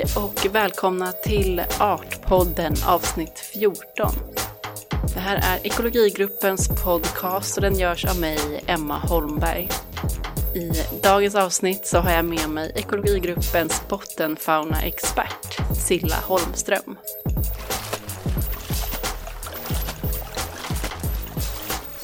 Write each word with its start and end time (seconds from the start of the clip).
Hej 0.00 0.08
och 0.16 0.54
välkomna 0.54 1.12
till 1.12 1.62
Artpodden 1.80 2.74
avsnitt 2.86 3.38
14. 3.38 4.12
Det 5.14 5.20
här 5.20 5.36
är 5.36 5.66
Ekologigruppens 5.66 6.68
podcast 6.84 7.56
och 7.56 7.62
den 7.62 7.78
görs 7.78 8.04
av 8.04 8.20
mig, 8.20 8.38
Emma 8.66 8.98
Holmberg. 8.98 9.68
I 10.54 10.72
dagens 11.02 11.34
avsnitt 11.34 11.86
så 11.86 11.98
har 11.98 12.10
jag 12.10 12.24
med 12.24 12.50
mig 12.50 12.72
Ekologigruppens 12.74 13.82
bottenfaunaexpert 13.88 15.76
Silla 15.86 16.16
Holmström. 16.22 16.96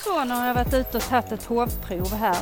Så, 0.04 0.24
nu 0.24 0.34
har 0.34 0.46
jag 0.46 0.54
varit 0.54 0.74
ute 0.74 0.96
och 0.96 1.02
tagit 1.02 1.32
ett 1.32 1.44
hovprov 1.44 2.14
här 2.14 2.36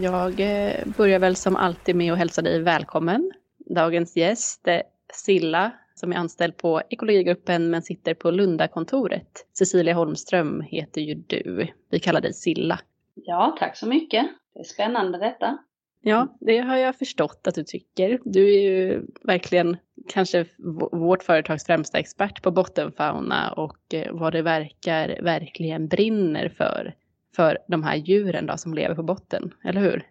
Jag 0.00 0.40
eh, 0.40 0.86
börjar 0.96 1.18
väl 1.18 1.36
som 1.36 1.56
alltid 1.56 1.96
med 1.96 2.12
att 2.12 2.18
hälsa 2.18 2.42
dig 2.42 2.62
välkommen. 2.62 3.32
Dagens 3.58 4.16
gäst, 4.16 4.68
är 4.68 4.82
Silla, 5.12 5.72
som 5.94 6.12
är 6.12 6.16
anställd 6.16 6.56
på 6.56 6.82
Ekologigruppen 6.90 7.70
men 7.70 7.82
sitter 7.82 8.14
på 8.14 8.30
Lundakontoret. 8.30 9.46
Cecilia 9.58 9.94
Holmström 9.94 10.60
heter 10.60 11.00
ju 11.00 11.14
du. 11.14 11.68
Vi 11.90 11.98
kallar 11.98 12.20
dig 12.20 12.32
Silla. 12.32 12.80
Ja, 13.14 13.56
tack 13.58 13.76
så 13.76 13.86
mycket. 13.86 14.26
Det 14.54 14.60
är 14.60 14.64
spännande 14.64 15.18
detta. 15.18 15.58
Ja, 16.00 16.36
det 16.40 16.58
har 16.58 16.76
jag 16.76 16.98
förstått 16.98 17.46
att 17.46 17.54
du 17.54 17.64
tycker. 17.64 18.20
Du 18.24 18.54
är 18.54 18.60
ju 18.60 19.06
verkligen 19.22 19.76
kanske 20.08 20.46
vårt 20.92 21.22
företags 21.22 21.66
främsta 21.66 21.98
expert 21.98 22.42
på 22.42 22.50
bottenfauna 22.50 23.52
och 23.52 23.94
eh, 23.94 24.12
vad 24.12 24.32
det 24.32 24.42
verkar 24.42 25.22
verkligen 25.22 25.88
brinner 25.88 26.48
för 26.48 26.94
för 27.36 27.58
de 27.68 27.82
här 27.82 27.96
djuren 27.96 28.46
då 28.46 28.56
som 28.56 28.74
lever 28.74 28.94
på 28.94 29.02
botten, 29.02 29.50
eller 29.64 29.80
hur? 29.80 30.02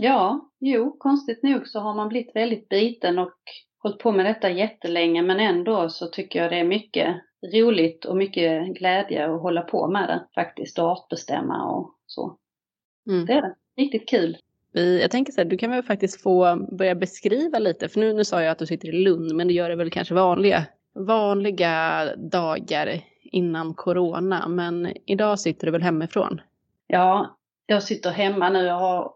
Ja, 0.00 0.50
jo, 0.60 0.96
konstigt 0.98 1.42
nog 1.42 1.68
så 1.68 1.80
har 1.80 1.94
man 1.94 2.08
blivit 2.08 2.36
väldigt 2.36 2.68
biten 2.68 3.18
och 3.18 3.38
hållit 3.78 3.98
på 3.98 4.12
med 4.12 4.26
detta 4.26 4.50
jättelänge 4.50 5.22
men 5.22 5.40
ändå 5.40 5.88
så 5.88 6.06
tycker 6.06 6.38
jag 6.42 6.50
det 6.50 6.58
är 6.58 6.64
mycket 6.64 7.16
roligt 7.54 8.04
och 8.04 8.16
mycket 8.16 8.74
glädje 8.74 9.34
att 9.34 9.42
hålla 9.42 9.62
på 9.62 9.88
med 9.88 10.08
det 10.08 10.26
faktiskt 10.34 10.78
och 10.78 10.84
artbestämma 10.84 11.64
och 11.64 11.94
så. 12.06 12.38
Mm. 13.06 13.26
Det 13.26 13.32
är 13.32 13.42
det. 13.42 13.54
Riktigt 13.76 14.08
kul. 14.08 14.36
Jag 14.72 15.10
tänker 15.10 15.32
så 15.32 15.40
här, 15.40 15.48
du 15.48 15.56
kan 15.56 15.70
väl 15.70 15.82
faktiskt 15.82 16.22
få 16.22 16.66
börja 16.78 16.94
beskriva 16.94 17.58
lite, 17.58 17.88
för 17.88 18.00
nu, 18.00 18.12
nu 18.12 18.24
sa 18.24 18.42
jag 18.42 18.52
att 18.52 18.58
du 18.58 18.66
sitter 18.66 18.88
i 18.88 19.04
Lund, 19.04 19.34
men 19.34 19.46
det 19.48 19.54
gör 19.54 19.68
det 19.68 19.76
väl 19.76 19.90
kanske 19.90 20.14
vanliga, 20.14 20.64
vanliga 20.94 22.08
dagar 22.16 23.00
innan 23.22 23.74
corona, 23.74 24.48
men 24.48 24.88
idag 25.06 25.40
sitter 25.40 25.66
du 25.66 25.72
väl 25.72 25.82
hemifrån? 25.82 26.40
Ja, 26.86 27.36
jag 27.66 27.82
sitter 27.82 28.10
hemma 28.10 28.48
nu. 28.48 28.58
Jag 28.58 28.78
har 28.78 29.12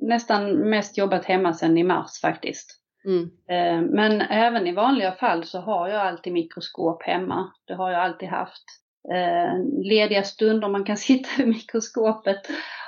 nästan 0.00 0.54
mest 0.70 0.98
jobbat 0.98 1.24
hemma 1.24 1.52
sedan 1.52 1.78
i 1.78 1.84
mars 1.84 2.20
faktiskt. 2.20 2.80
Mm. 3.04 3.30
Eh, 3.48 3.90
men 3.90 4.20
även 4.20 4.66
i 4.66 4.72
vanliga 4.72 5.12
fall 5.12 5.44
så 5.44 5.60
har 5.60 5.88
jag 5.88 6.00
alltid 6.00 6.32
mikroskop 6.32 7.02
hemma. 7.02 7.52
Det 7.66 7.74
har 7.74 7.90
jag 7.90 8.00
alltid 8.00 8.28
haft. 8.28 8.64
Eh, 9.12 9.58
lediga 9.84 10.22
stunder 10.22 10.68
man 10.68 10.84
kan 10.84 10.96
sitta 11.08 11.28
vid 11.38 11.48
mikroskopet 11.48 12.40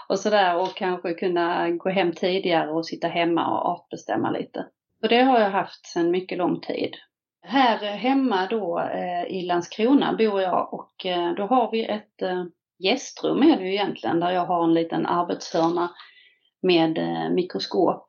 och 0.08 0.19
sådär 0.19 0.56
och 0.56 0.77
kanske 0.77 1.14
kunna 1.14 1.70
gå 1.70 1.88
hem 1.88 2.12
tidigare 2.12 2.70
och 2.70 2.86
sitta 2.86 3.08
hemma 3.08 3.47
och 3.50 3.70
artbestämma 3.70 4.30
lite. 4.30 4.66
Så 5.00 5.08
det 5.08 5.22
har 5.22 5.41
jag 5.41 5.50
haft 5.50 5.86
sedan 5.86 6.10
mycket 6.10 6.38
lång 6.38 6.60
tid. 6.60 6.91
Här 7.42 7.78
hemma 7.78 8.47
då 8.50 8.80
eh, 8.80 9.24
i 9.24 9.42
Landskrona 9.42 10.12
bor 10.12 10.42
jag 10.42 10.74
och 10.74 11.06
då 11.36 11.47
har 11.47 11.70
vi 11.70 11.84
ett 11.84 12.22
gästrum 12.78 13.42
är 13.42 13.56
det 13.56 13.62
ju 13.62 13.72
egentligen, 13.72 14.20
där 14.20 14.31
jag 14.31 14.47
har 14.47 14.64
en 14.64 14.75
liten 14.75 15.06
arbetshörna 15.06 15.91
med 16.62 16.98
eh, 16.98 17.31
mikroskop. 17.31 18.06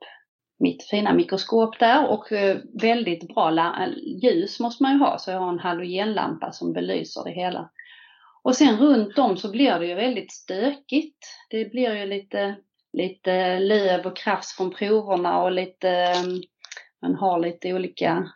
Mitt 0.60 0.84
fina 0.90 1.12
mikroskop 1.12 1.78
där 1.78 2.08
och 2.08 2.32
eh, 2.32 2.58
väldigt 2.82 3.34
bra 3.34 3.50
eh, 3.50 3.88
ljus 4.22 4.60
måste 4.60 4.82
man 4.82 4.92
ju 4.92 4.98
ha, 4.98 5.18
så 5.18 5.30
jag 5.30 5.38
har 5.38 5.48
en 5.48 5.58
halogenlampa 5.58 6.52
som 6.52 6.72
belyser 6.72 7.24
det 7.24 7.30
hela. 7.30 7.70
Och 8.42 8.56
sen 8.56 8.76
runt 8.76 9.18
om 9.18 9.36
så 9.36 9.50
blir 9.50 9.78
det 9.78 9.86
ju 9.86 9.94
väldigt 9.94 10.32
stökigt. 10.32 11.26
Det 11.50 11.64
blir 11.64 11.94
ju 11.94 12.06
lite, 12.06 12.56
lite 12.92 13.58
löv 13.58 14.06
och 14.06 14.16
krafs 14.16 14.56
från 14.56 14.70
proverna 14.70 15.42
och 15.42 15.52
lite, 15.52 15.90
ehm, 15.90 16.42
man 17.02 17.14
har 17.14 17.38
lite 17.38 17.74
olika 17.74 18.28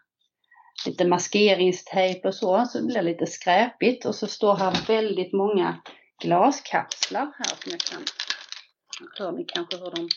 lite 0.86 1.04
maskeringstejp 1.04 2.28
och 2.28 2.34
så, 2.34 2.64
så 2.66 2.78
det 2.78 2.86
blir 2.86 3.02
lite 3.02 3.26
skräpigt. 3.26 4.06
Och 4.06 4.14
så 4.14 4.26
står 4.26 4.56
här 4.56 4.86
väldigt 4.86 5.32
många 5.32 5.76
glaskapslar 6.22 7.32
här 7.38 7.44
som 7.44 7.70
jag 7.70 7.80
kan, 7.80 8.02
hör 9.18 9.32
ni 9.32 9.44
kanske 9.44 9.76
hur 9.76 9.90
de 9.90 10.08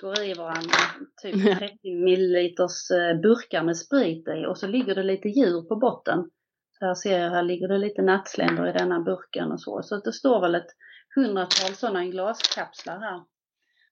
går 0.00 0.22
i 0.22 0.34
varandra, 0.34 0.78
typ 1.22 1.58
30 1.58 1.94
milliliters 2.04 2.90
eh, 2.90 3.20
burkar 3.20 3.62
med 3.62 3.76
sprit 3.76 4.28
i 4.28 4.46
och 4.46 4.58
så 4.58 4.66
ligger 4.66 4.94
det 4.94 5.02
lite 5.02 5.28
djur 5.28 5.62
på 5.62 5.76
botten. 5.76 6.30
Så 6.78 6.84
här 6.84 6.94
ser 6.94 7.20
jag, 7.20 7.30
här 7.30 7.42
ligger 7.42 7.68
det 7.68 7.78
lite 7.78 8.02
nattsländor 8.02 8.68
i 8.68 8.72
denna 8.72 9.00
burken 9.00 9.52
och 9.52 9.60
så. 9.60 9.82
Så 9.82 9.96
det 9.96 10.12
står 10.12 10.40
väl 10.40 10.54
ett 10.54 10.70
hundratal 11.14 11.74
sådana 11.74 12.04
glaskapslar 12.04 13.00
här. 13.00 13.22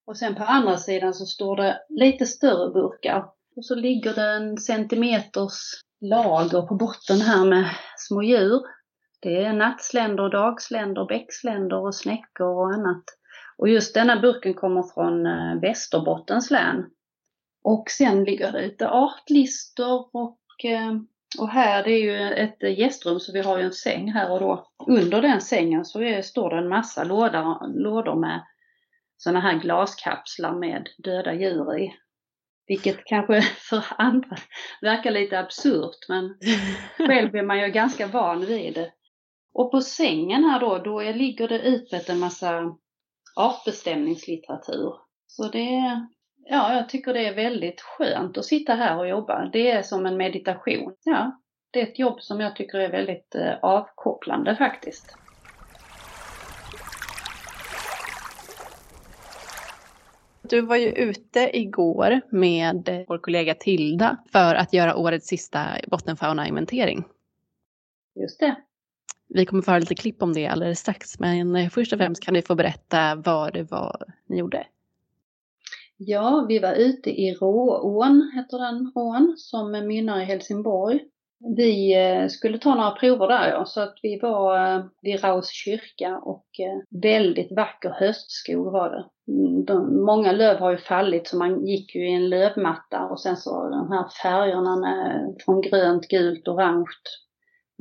Och 0.06 0.16
sen 0.16 0.34
på 0.34 0.44
andra 0.44 0.76
sidan 0.76 1.14
så 1.14 1.26
står 1.26 1.56
det 1.56 1.80
lite 1.88 2.26
större 2.26 2.72
burkar. 2.72 3.24
Och 3.56 3.64
så 3.64 3.74
ligger 3.74 4.14
det 4.14 4.30
en 4.30 4.58
centimeters 4.58 5.60
lager 6.00 6.62
på 6.62 6.74
botten 6.74 7.20
här 7.20 7.44
med 7.44 7.70
små 7.96 8.22
djur. 8.22 8.60
Det 9.26 9.44
är 9.44 9.52
nattsländor, 9.52 10.30
dagsländor, 10.30 11.06
bäcksländor 11.06 11.86
och 11.86 11.94
snäckor 11.94 12.46
och 12.46 12.74
annat. 12.74 13.04
Och 13.58 13.68
just 13.68 13.94
denna 13.94 14.20
burken 14.20 14.54
kommer 14.54 14.82
från 14.82 15.26
eh, 15.26 15.60
Västerbottens 15.60 16.50
län. 16.50 16.84
Och 17.64 17.90
sen 17.90 18.24
ligger 18.24 18.52
det 18.52 18.62
lite 18.62 18.88
artlistor 18.88 20.08
och, 20.12 20.64
eh, 20.64 20.92
och 21.38 21.48
här 21.48 21.84
det 21.84 21.90
är 21.90 22.02
ju 22.02 22.32
ett 22.34 22.78
gästrum 22.78 23.20
så 23.20 23.32
vi 23.32 23.40
har 23.40 23.58
ju 23.58 23.64
en 23.64 23.72
säng 23.72 24.12
här 24.12 24.30
och 24.30 24.40
då 24.40 24.68
under 24.86 25.22
den 25.22 25.40
sängen 25.40 25.84
så 25.84 26.02
är, 26.02 26.22
står 26.22 26.50
det 26.50 26.56
en 26.56 26.68
massa 26.68 27.04
lådor, 27.04 27.78
lådor 27.78 28.14
med 28.14 28.40
sådana 29.16 29.40
här 29.40 29.58
glaskapslar 29.58 30.54
med 30.54 30.88
döda 30.98 31.34
djur 31.34 31.78
i. 31.78 31.94
Vilket 32.66 33.04
kanske 33.04 33.42
för 33.70 33.84
andra 33.98 34.36
verkar 34.80 35.10
lite 35.10 35.38
absurt 35.38 36.08
men 36.08 36.34
själv 37.06 37.36
är 37.36 37.42
man 37.42 37.60
ju 37.60 37.68
ganska 37.68 38.06
van 38.06 38.40
vid 38.40 38.74
det. 38.74 38.92
Och 39.56 39.70
på 39.70 39.80
sängen 39.80 40.44
här 40.44 40.60
då, 40.60 40.78
då 40.78 41.00
är, 41.00 41.14
ligger 41.14 41.48
det 41.48 41.58
utbrett 41.58 42.08
en 42.08 42.18
massa 42.18 42.76
artbestämningslitteratur. 43.36 44.94
Så 45.26 45.48
det 45.48 46.06
ja, 46.44 46.74
jag 46.74 46.88
tycker 46.88 47.14
det 47.14 47.26
är 47.26 47.34
väldigt 47.34 47.80
skönt 47.80 48.38
att 48.38 48.44
sitta 48.44 48.74
här 48.74 48.98
och 48.98 49.08
jobba. 49.08 49.50
Det 49.52 49.70
är 49.70 49.82
som 49.82 50.06
en 50.06 50.16
meditation. 50.16 50.94
Ja, 51.02 51.40
det 51.70 51.80
är 51.80 51.86
ett 51.86 51.98
jobb 51.98 52.20
som 52.20 52.40
jag 52.40 52.56
tycker 52.56 52.78
är 52.78 52.90
väldigt 52.90 53.34
eh, 53.34 53.54
avkopplande 53.62 54.56
faktiskt. 54.56 55.16
Du 60.42 60.60
var 60.60 60.76
ju 60.76 60.88
ute 60.88 61.58
igår 61.58 62.20
med 62.30 63.04
vår 63.08 63.18
kollega 63.18 63.54
Tilda 63.54 64.16
för 64.32 64.54
att 64.54 64.72
göra 64.72 64.96
årets 64.96 65.26
sista 65.26 65.66
bottenfauna-inventering. 65.86 67.04
Just 68.14 68.40
det. 68.40 68.56
Vi 69.28 69.46
kommer 69.46 69.62
få 69.62 69.70
höra 69.70 69.80
lite 69.80 69.94
klipp 69.94 70.22
om 70.22 70.32
det 70.32 70.46
alldeles 70.46 70.78
strax, 70.78 71.18
men 71.18 71.56
eh, 71.56 71.68
först 71.68 71.92
och 71.92 71.98
främst 71.98 72.22
kan 72.22 72.34
du 72.34 72.42
få 72.42 72.54
berätta 72.54 73.14
vad 73.14 73.52
det 73.52 73.62
var 73.62 74.02
ni 74.28 74.38
gjorde. 74.38 74.66
Ja, 75.96 76.46
vi 76.48 76.58
var 76.58 76.74
ute 76.74 77.10
i 77.10 77.34
Råån, 77.34 78.32
heter 78.34 78.58
den 78.58 78.92
ån, 78.94 79.34
som 79.36 79.70
mynnar 79.72 80.20
i 80.20 80.24
Helsingborg. 80.24 81.00
Vi 81.56 81.94
eh, 81.94 82.28
skulle 82.28 82.58
ta 82.58 82.74
några 82.74 82.90
prover 82.90 83.28
där 83.28 83.48
ja, 83.48 83.64
så 83.64 83.80
att 83.80 83.94
vi 84.02 84.18
var 84.22 84.74
eh, 84.76 84.84
vid 85.02 85.24
Raus 85.24 85.50
kyrka 85.50 86.18
och 86.18 86.46
väldigt 87.02 87.52
vacker 87.56 87.90
höstskog 87.90 88.72
var 88.72 88.90
det. 88.90 89.32
Mm, 89.32 89.64
de, 89.64 90.04
många 90.04 90.32
löv 90.32 90.58
har 90.58 90.70
ju 90.70 90.78
fallit 90.78 91.28
så 91.28 91.36
man 91.36 91.66
gick 91.66 91.94
ju 91.94 92.08
i 92.10 92.14
en 92.14 92.28
lövmatta 92.28 93.04
och 93.04 93.20
sen 93.20 93.36
så 93.36 93.68
de 93.68 93.92
här 93.92 94.08
färgerna 94.22 94.76
med, 94.76 95.36
från 95.44 95.60
grönt, 95.60 96.08
gult, 96.08 96.48
orange, 96.48 96.86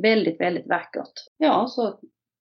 Väldigt, 0.01 0.41
väldigt 0.41 0.67
vackert. 0.67 1.13
Ja, 1.37 1.67
så 1.67 1.99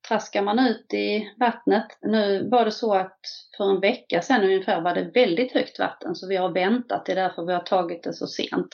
traskar 0.09 0.43
man 0.43 0.59
ut 0.59 0.95
i 0.95 1.35
vattnet. 1.41 1.87
Nu 2.03 2.49
var 2.49 2.65
det 2.65 2.71
så 2.71 2.95
att 2.95 3.21
för 3.57 3.71
en 3.71 3.81
vecka 3.81 4.23
sedan 4.23 4.45
ungefär 4.45 4.81
var 4.81 4.95
det 4.95 5.11
väldigt 5.15 5.53
högt 5.53 5.79
vatten 5.79 6.15
så 6.15 6.29
vi 6.29 6.37
har 6.37 6.49
väntat, 6.49 7.07
det 7.07 7.13
är 7.13 7.17
därför 7.17 7.47
vi 7.47 7.53
har 7.53 7.61
tagit 7.61 8.03
det 8.03 8.15
så 8.15 8.27
sent. 8.27 8.69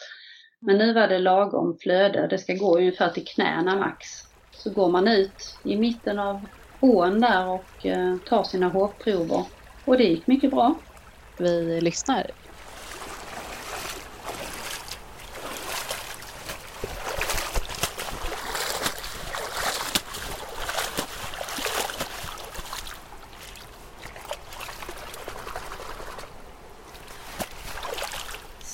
Men 0.61 0.79
nu 0.79 0.93
var 0.93 1.09
det 1.09 1.19
lagom 1.19 1.79
flöde, 1.81 2.27
det 2.27 2.39
ska 2.39 2.55
gå 2.55 2.79
ungefär 2.79 3.09
till 3.09 3.27
knäna 3.27 3.77
max. 3.77 4.07
Så 4.51 4.71
går 4.71 4.89
man 4.89 5.09
ut 5.09 5.57
i 5.65 5.77
mitten 5.77 6.19
av 6.19 6.41
ån 6.81 7.21
där 7.21 7.49
och 7.49 7.87
eh, 7.87 8.17
tar 8.17 8.43
sina 8.43 8.69
hårprover. 8.69 9.45
Och 9.85 9.99
det 9.99 10.05
gick 10.05 10.27
mycket 10.27 10.51
bra. 10.51 10.75
Vi 11.39 11.81
lyssnar 11.81 12.31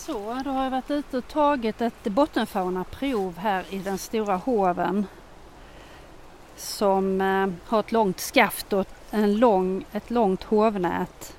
Så, 0.06 0.42
då 0.44 0.50
har 0.50 0.64
jag 0.64 0.65
varit 0.76 0.90
ute 0.90 1.18
och 1.18 1.28
tagit 1.28 1.80
ett 1.80 2.04
bottenfaunaprov 2.04 3.38
här 3.38 3.64
i 3.70 3.78
den 3.78 3.98
stora 3.98 4.36
hoven 4.36 5.06
som 6.56 7.20
eh, 7.20 7.48
har 7.66 7.80
ett 7.80 7.92
långt 7.92 8.20
skaft 8.20 8.72
och 8.72 8.86
en 9.10 9.36
lång, 9.36 9.84
ett 9.92 10.10
långt 10.10 10.42
hovnät. 10.42 11.36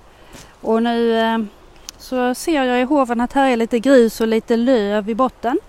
Och 0.62 0.84
nu 0.84 1.20
eh, 1.20 1.38
så 1.98 2.36
ser 2.36 2.64
jag 2.64 2.82
i 2.82 2.84
hoven 2.84 3.22
att 3.22 3.34
här 3.34 3.50
är 3.50 3.58
lite 3.58 3.80
grus 3.80 4.22
och 4.22 4.28
lite 4.28 4.58
löv 4.58 5.10
i 5.10 5.16
botten. 5.16 5.60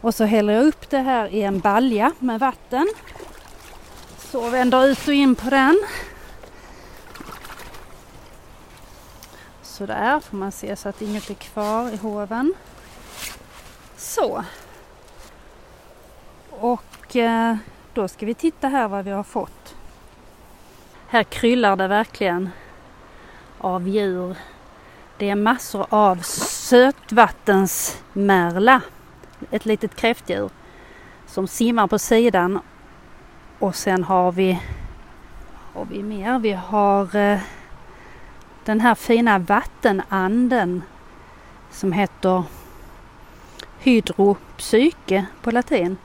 Och 0.00 0.14
så 0.14 0.24
häller 0.24 0.52
jag 0.52 0.66
upp 0.66 0.90
det 0.90 0.98
här 0.98 1.28
i 1.28 1.42
en 1.42 1.60
balja 1.60 2.12
med 2.18 2.40
vatten. 2.40 2.88
Så 4.18 4.50
vänder 4.50 4.86
ut 4.86 5.08
och 5.08 5.14
in 5.14 5.34
på 5.34 5.50
den. 5.50 5.82
Sådär, 9.62 10.20
får 10.20 10.36
man 10.36 10.52
se 10.52 10.76
så 10.76 10.88
att 10.88 11.02
inget 11.02 11.30
är 11.30 11.34
kvar 11.34 11.90
i 11.90 11.96
hoven. 11.96 12.54
Så. 14.00 14.44
Och 16.50 17.16
eh, 17.16 17.56
då 17.94 18.08
ska 18.08 18.26
vi 18.26 18.34
titta 18.34 18.68
här 18.68 18.88
vad 18.88 19.04
vi 19.04 19.10
har 19.10 19.22
fått. 19.22 19.76
Här 21.08 21.22
kryllar 21.22 21.76
det 21.76 21.88
verkligen 21.88 22.50
av 23.58 23.88
djur. 23.88 24.36
Det 25.18 25.30
är 25.30 25.34
massor 25.34 25.86
av 25.88 26.16
sötvattensmärla, 26.22 28.80
ett 29.50 29.66
litet 29.66 29.94
kräftdjur 29.94 30.50
som 31.26 31.48
simmar 31.48 31.86
på 31.86 31.98
sidan. 31.98 32.60
Och 33.58 33.74
sen 33.74 34.04
har 34.04 34.32
vi, 34.32 34.62
har 35.74 35.84
vi 35.84 36.02
mer? 36.02 36.38
Vi 36.38 36.52
har 36.52 37.16
eh, 37.16 37.38
den 38.64 38.80
här 38.80 38.94
fina 38.94 39.38
vattenanden 39.38 40.82
som 41.70 41.92
heter 41.92 42.44
hydropsyke 43.82 45.26
på 45.42 45.50
latin. 45.50 45.96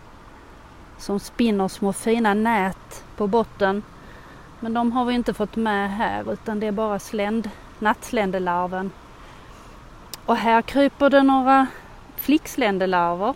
Som 0.97 1.19
spinner 1.19 1.67
små 1.67 1.93
fina 1.93 2.33
nät 2.33 3.03
på 3.17 3.27
botten. 3.27 3.83
Men 4.59 4.73
de 4.73 4.91
har 4.91 5.05
vi 5.05 5.13
inte 5.13 5.33
fått 5.33 5.55
med 5.55 5.91
här 5.91 6.33
utan 6.33 6.59
det 6.59 6.67
är 6.67 6.71
bara 6.71 6.99
sländ, 6.99 7.49
nattsländelarven. 7.79 8.91
Och 10.25 10.35
här 10.35 10.61
kryper 10.61 11.09
det 11.09 11.23
några 11.23 11.67
flicksländelarver. 12.15 13.33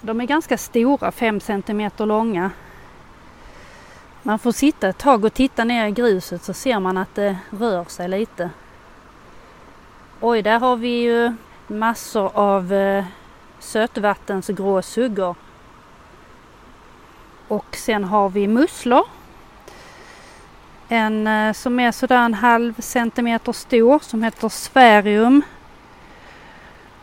De 0.00 0.20
är 0.20 0.26
ganska 0.26 0.58
stora, 0.58 1.12
5 1.12 1.40
cm 1.40 1.90
långa. 1.98 2.50
Man 4.22 4.38
får 4.38 4.52
sitta 4.52 4.88
ett 4.88 4.98
tag 4.98 5.24
och 5.24 5.34
titta 5.34 5.64
ner 5.64 5.86
i 5.86 5.90
gruset 5.90 6.42
så 6.42 6.52
ser 6.52 6.80
man 6.80 6.96
att 6.96 7.14
det 7.14 7.36
rör 7.50 7.84
sig 7.84 8.08
lite. 8.08 8.50
Oj, 10.20 10.42
där 10.42 10.58
har 10.58 10.76
vi 10.76 11.02
ju 11.02 11.32
massor 11.70 12.30
av 12.34 12.72
eh, 12.72 13.04
sötvattensgrå 13.58 14.82
suggor. 14.82 15.34
Och 17.48 17.76
sen 17.76 18.04
har 18.04 18.28
vi 18.28 18.48
musslor. 18.48 19.04
En 20.88 21.26
eh, 21.26 21.52
som 21.52 21.80
är 21.80 21.92
sådär 21.92 22.24
en 22.24 22.34
halv 22.34 22.80
centimeter 22.80 23.52
stor 23.52 23.98
som 23.98 24.22
heter 24.22 24.48
sfärium. 24.48 25.42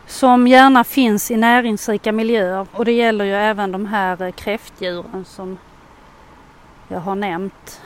Som 0.07 0.47
gärna 0.47 0.83
finns 0.83 1.31
i 1.31 1.37
näringsrika 1.37 2.11
miljöer 2.11 2.67
och 2.71 2.85
det 2.85 2.91
gäller 2.91 3.25
ju 3.25 3.35
även 3.35 3.71
de 3.71 3.85
här 3.85 4.21
eh, 4.21 4.31
kräftdjuren 4.31 5.25
som 5.25 5.57
jag 6.87 6.99
har 6.99 7.15
nämnt 7.15 7.81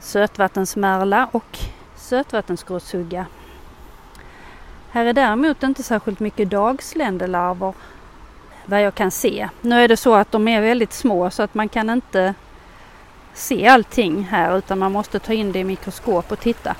sötvattensmärla 0.00 1.28
och 1.32 1.58
sötvattensgråsugga. 1.96 3.26
Här 4.92 5.06
är 5.06 5.12
däremot 5.12 5.62
inte 5.62 5.82
särskilt 5.82 6.20
mycket 6.20 6.50
dagsländelarver 6.50 7.74
vad 8.66 8.82
jag 8.82 8.94
kan 8.94 9.10
se. 9.10 9.48
Nu 9.60 9.74
är 9.74 9.88
det 9.88 9.96
så 9.96 10.14
att 10.14 10.32
de 10.32 10.48
är 10.48 10.60
väldigt 10.60 10.92
små 10.92 11.30
så 11.30 11.42
att 11.42 11.54
man 11.54 11.68
kan 11.68 11.90
inte 11.90 12.34
se 13.32 13.66
allting 13.66 14.22
här 14.22 14.58
utan 14.58 14.78
man 14.78 14.92
måste 14.92 15.18
ta 15.18 15.32
in 15.32 15.52
det 15.52 15.58
i 15.58 15.64
mikroskop 15.64 16.32
och 16.32 16.38
titta. 16.38 16.76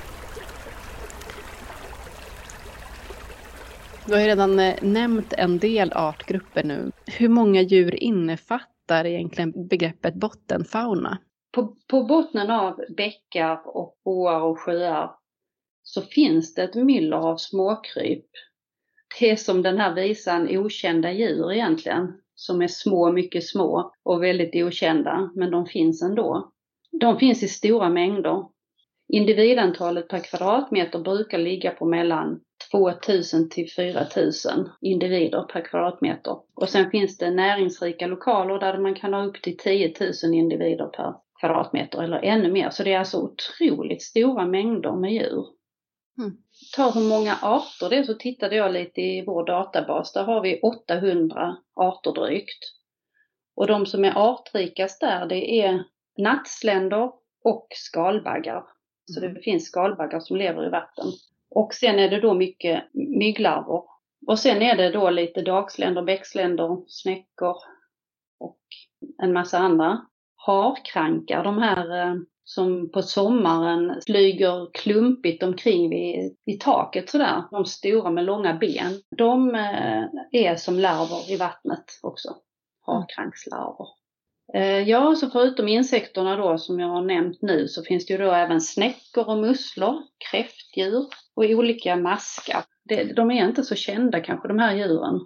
Du 4.05 4.13
har 4.13 4.19
ju 4.19 4.27
redan 4.27 4.59
eh, 4.59 4.75
nämnt 4.81 5.33
en 5.33 5.59
del 5.59 5.93
artgrupper 5.93 6.63
nu. 6.63 6.91
Hur 7.05 7.29
många 7.29 7.61
djur 7.61 8.03
innefattar 8.03 8.73
innefattar 8.83 9.05
egentligen 9.05 9.67
begreppet 9.67 10.15
bottenfauna? 10.15 11.17
På, 11.51 11.75
på 11.87 12.03
bottnen 12.03 12.51
av 12.51 12.79
bäckar 12.97 13.61
och 13.65 13.97
åar 14.03 14.41
och 14.41 14.59
sjöar 14.59 15.11
så 15.83 16.01
finns 16.01 16.53
det 16.53 16.63
ett 16.63 16.75
myller 16.75 17.17
av 17.17 17.37
småkryp. 17.37 18.25
Det 19.19 19.31
är 19.31 19.35
som 19.35 19.61
den 19.61 19.77
här 19.77 19.95
visan 19.95 20.57
okända 20.57 21.11
djur 21.11 21.51
egentligen, 21.51 22.13
som 22.35 22.61
är 22.61 22.67
små, 22.67 23.11
mycket 23.11 23.47
små 23.47 23.93
och 24.03 24.23
väldigt 24.23 24.55
okända, 24.55 25.31
men 25.35 25.51
de 25.51 25.65
finns 25.65 26.03
ändå. 26.03 26.51
De 26.91 27.19
finns 27.19 27.43
i 27.43 27.47
stora 27.47 27.89
mängder. 27.89 28.45
Individantalet 29.07 30.07
per 30.07 30.19
kvadratmeter 30.19 30.99
brukar 30.99 31.37
ligga 31.37 31.71
på 31.71 31.85
mellan 31.85 32.39
2000 32.71 33.49
till 33.49 33.69
4000 33.69 34.69
individer 34.81 35.43
per 35.43 35.61
kvadratmeter. 35.61 36.37
Och 36.55 36.69
sen 36.69 36.91
finns 36.91 37.17
det 37.17 37.31
näringsrika 37.31 38.07
lokaler 38.07 38.59
där 38.59 38.77
man 38.77 38.95
kan 38.95 39.13
ha 39.13 39.25
upp 39.25 39.41
till 39.41 39.57
10 39.57 39.93
000 40.23 40.33
individer 40.33 40.85
per 40.85 41.13
kvadratmeter 41.39 42.03
eller 42.03 42.19
ännu 42.19 42.51
mer. 42.51 42.69
Så 42.69 42.83
det 42.83 42.93
är 42.93 42.99
alltså 42.99 43.17
otroligt 43.17 44.01
stora 44.01 44.45
mängder 44.45 44.95
med 44.95 45.13
djur. 45.13 45.45
Mm. 46.19 46.37
Ta 46.75 46.89
hur 46.89 47.09
många 47.09 47.35
arter 47.41 47.89
det 47.89 47.97
är 47.97 48.03
så 48.03 48.13
tittade 48.13 48.55
jag 48.55 48.73
lite 48.73 49.01
i 49.01 49.23
vår 49.25 49.45
databas. 49.45 50.13
Där 50.13 50.23
har 50.23 50.41
vi 50.41 50.59
800 50.61 51.55
arter 51.75 52.11
drygt. 52.11 52.63
Och 53.55 53.67
de 53.67 53.85
som 53.85 54.05
är 54.05 54.13
artrikast 54.15 54.99
där 54.99 55.25
det 55.25 55.61
är 55.61 55.83
nattsländor 56.17 57.13
och 57.43 57.67
skalbaggar. 57.69 58.63
Så 59.05 59.19
det 59.19 59.27
mm. 59.27 59.41
finns 59.41 59.65
skalbaggar 59.65 60.19
som 60.19 60.37
lever 60.37 60.67
i 60.67 60.69
vatten. 60.69 61.05
Och 61.49 61.73
sen 61.73 61.99
är 61.99 62.09
det 62.09 62.19
då 62.19 62.33
mycket 62.33 62.83
mygglarver. 62.93 63.83
Och 64.27 64.39
sen 64.39 64.61
är 64.61 64.77
det 64.77 64.89
då 64.89 65.09
lite 65.09 65.41
dagsländer, 65.41 66.01
bäcksländer, 66.01 66.83
snäckor 66.87 67.55
och 68.39 68.59
en 69.23 69.33
massa 69.33 69.57
andra. 69.57 70.05
Harkrankar, 70.45 71.43
de 71.43 71.57
här 71.57 72.01
eh, 72.01 72.15
som 72.43 72.91
på 72.91 73.01
sommaren 73.01 74.01
flyger 74.05 74.69
klumpigt 74.73 75.43
omkring 75.43 75.89
vid, 75.89 76.35
i 76.45 76.57
taket 76.57 77.09
sådär. 77.09 77.43
De 77.51 77.65
stora 77.65 78.11
med 78.11 78.25
långa 78.25 78.53
ben. 78.53 79.01
De 79.17 79.55
eh, 79.55 80.03
är 80.31 80.55
som 80.55 80.79
larver 80.79 81.31
i 81.31 81.37
vattnet 81.37 81.99
också. 82.01 82.35
Harkrankslarver. 82.85 83.87
Eh, 84.53 84.89
ja, 84.89 85.15
så 85.15 85.29
förutom 85.29 85.67
insekterna 85.67 86.35
då 86.35 86.57
som 86.57 86.79
jag 86.79 86.87
har 86.87 87.01
nämnt 87.01 87.41
nu 87.41 87.67
så 87.67 87.83
finns 87.83 88.05
det 88.05 88.13
ju 88.13 88.19
då 88.19 88.31
även 88.31 88.61
snäckor 88.61 89.29
och 89.29 89.37
musslor, 89.37 90.01
kräftdjur 90.31 91.05
och 91.35 91.43
olika 91.43 91.95
maskar. 91.95 92.63
de 93.15 93.31
är 93.31 93.47
inte 93.47 93.63
så 93.63 93.75
kända 93.75 94.19
kanske 94.19 94.47
de 94.47 94.59
här 94.59 94.75
djuren. 94.75 95.19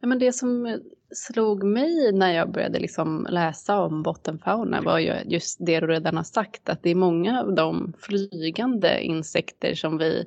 Ja, 0.00 0.08
men 0.08 0.18
det 0.18 0.32
som 0.32 0.80
slog 1.14 1.64
mig 1.64 2.12
när 2.12 2.32
jag 2.32 2.52
började 2.52 2.78
liksom 2.78 3.26
läsa 3.30 3.80
om 3.80 4.02
bottenfauna 4.02 4.80
var 4.80 4.98
ju 4.98 5.14
just 5.24 5.56
det 5.60 5.80
du 5.80 5.86
redan 5.86 6.16
har 6.16 6.24
sagt, 6.24 6.68
att 6.68 6.82
det 6.82 6.90
är 6.90 6.94
många 6.94 7.40
av 7.40 7.54
de 7.54 7.92
flygande 7.98 9.02
insekter 9.02 9.74
som 9.74 9.98
vi 9.98 10.24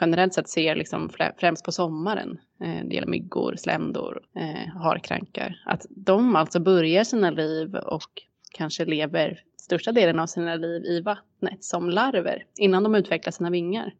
generellt 0.00 0.34
sett 0.34 0.48
ser 0.48 0.74
liksom 0.74 1.10
främst 1.38 1.64
på 1.64 1.72
sommaren, 1.72 2.38
eh, 2.60 2.84
det 2.84 2.94
gäller 2.94 3.08
myggor, 3.08 3.56
sländor, 3.56 4.22
eh, 4.36 4.72
harkrankar, 4.82 5.62
att 5.66 5.86
de 5.90 6.36
alltså 6.36 6.60
börjar 6.60 7.04
sina 7.04 7.30
liv 7.30 7.74
och 7.74 8.22
kanske 8.52 8.84
lever 8.84 9.42
största 9.56 9.92
delen 9.92 10.18
av 10.18 10.26
sina 10.26 10.54
liv 10.54 10.84
i 10.84 11.00
vattnet 11.00 11.64
som 11.64 11.90
larver 11.90 12.46
innan 12.58 12.82
de 12.82 12.94
utvecklar 12.94 13.30
sina 13.30 13.50
vingar. 13.50 13.94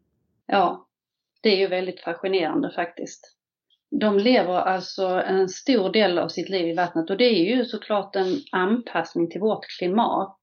Ja, 0.45 0.87
det 1.41 1.49
är 1.49 1.57
ju 1.57 1.67
väldigt 1.67 1.99
fascinerande 1.99 2.71
faktiskt. 2.71 3.34
De 3.99 4.19
lever 4.19 4.53
alltså 4.53 5.07
en 5.07 5.49
stor 5.49 5.89
del 5.89 6.17
av 6.17 6.27
sitt 6.27 6.49
liv 6.49 6.67
i 6.67 6.75
vattnet 6.75 7.09
och 7.09 7.17
det 7.17 7.25
är 7.25 7.55
ju 7.55 7.65
såklart 7.65 8.15
en 8.15 8.41
anpassning 8.51 9.29
till 9.29 9.41
vårt 9.41 9.65
klimat. 9.79 10.39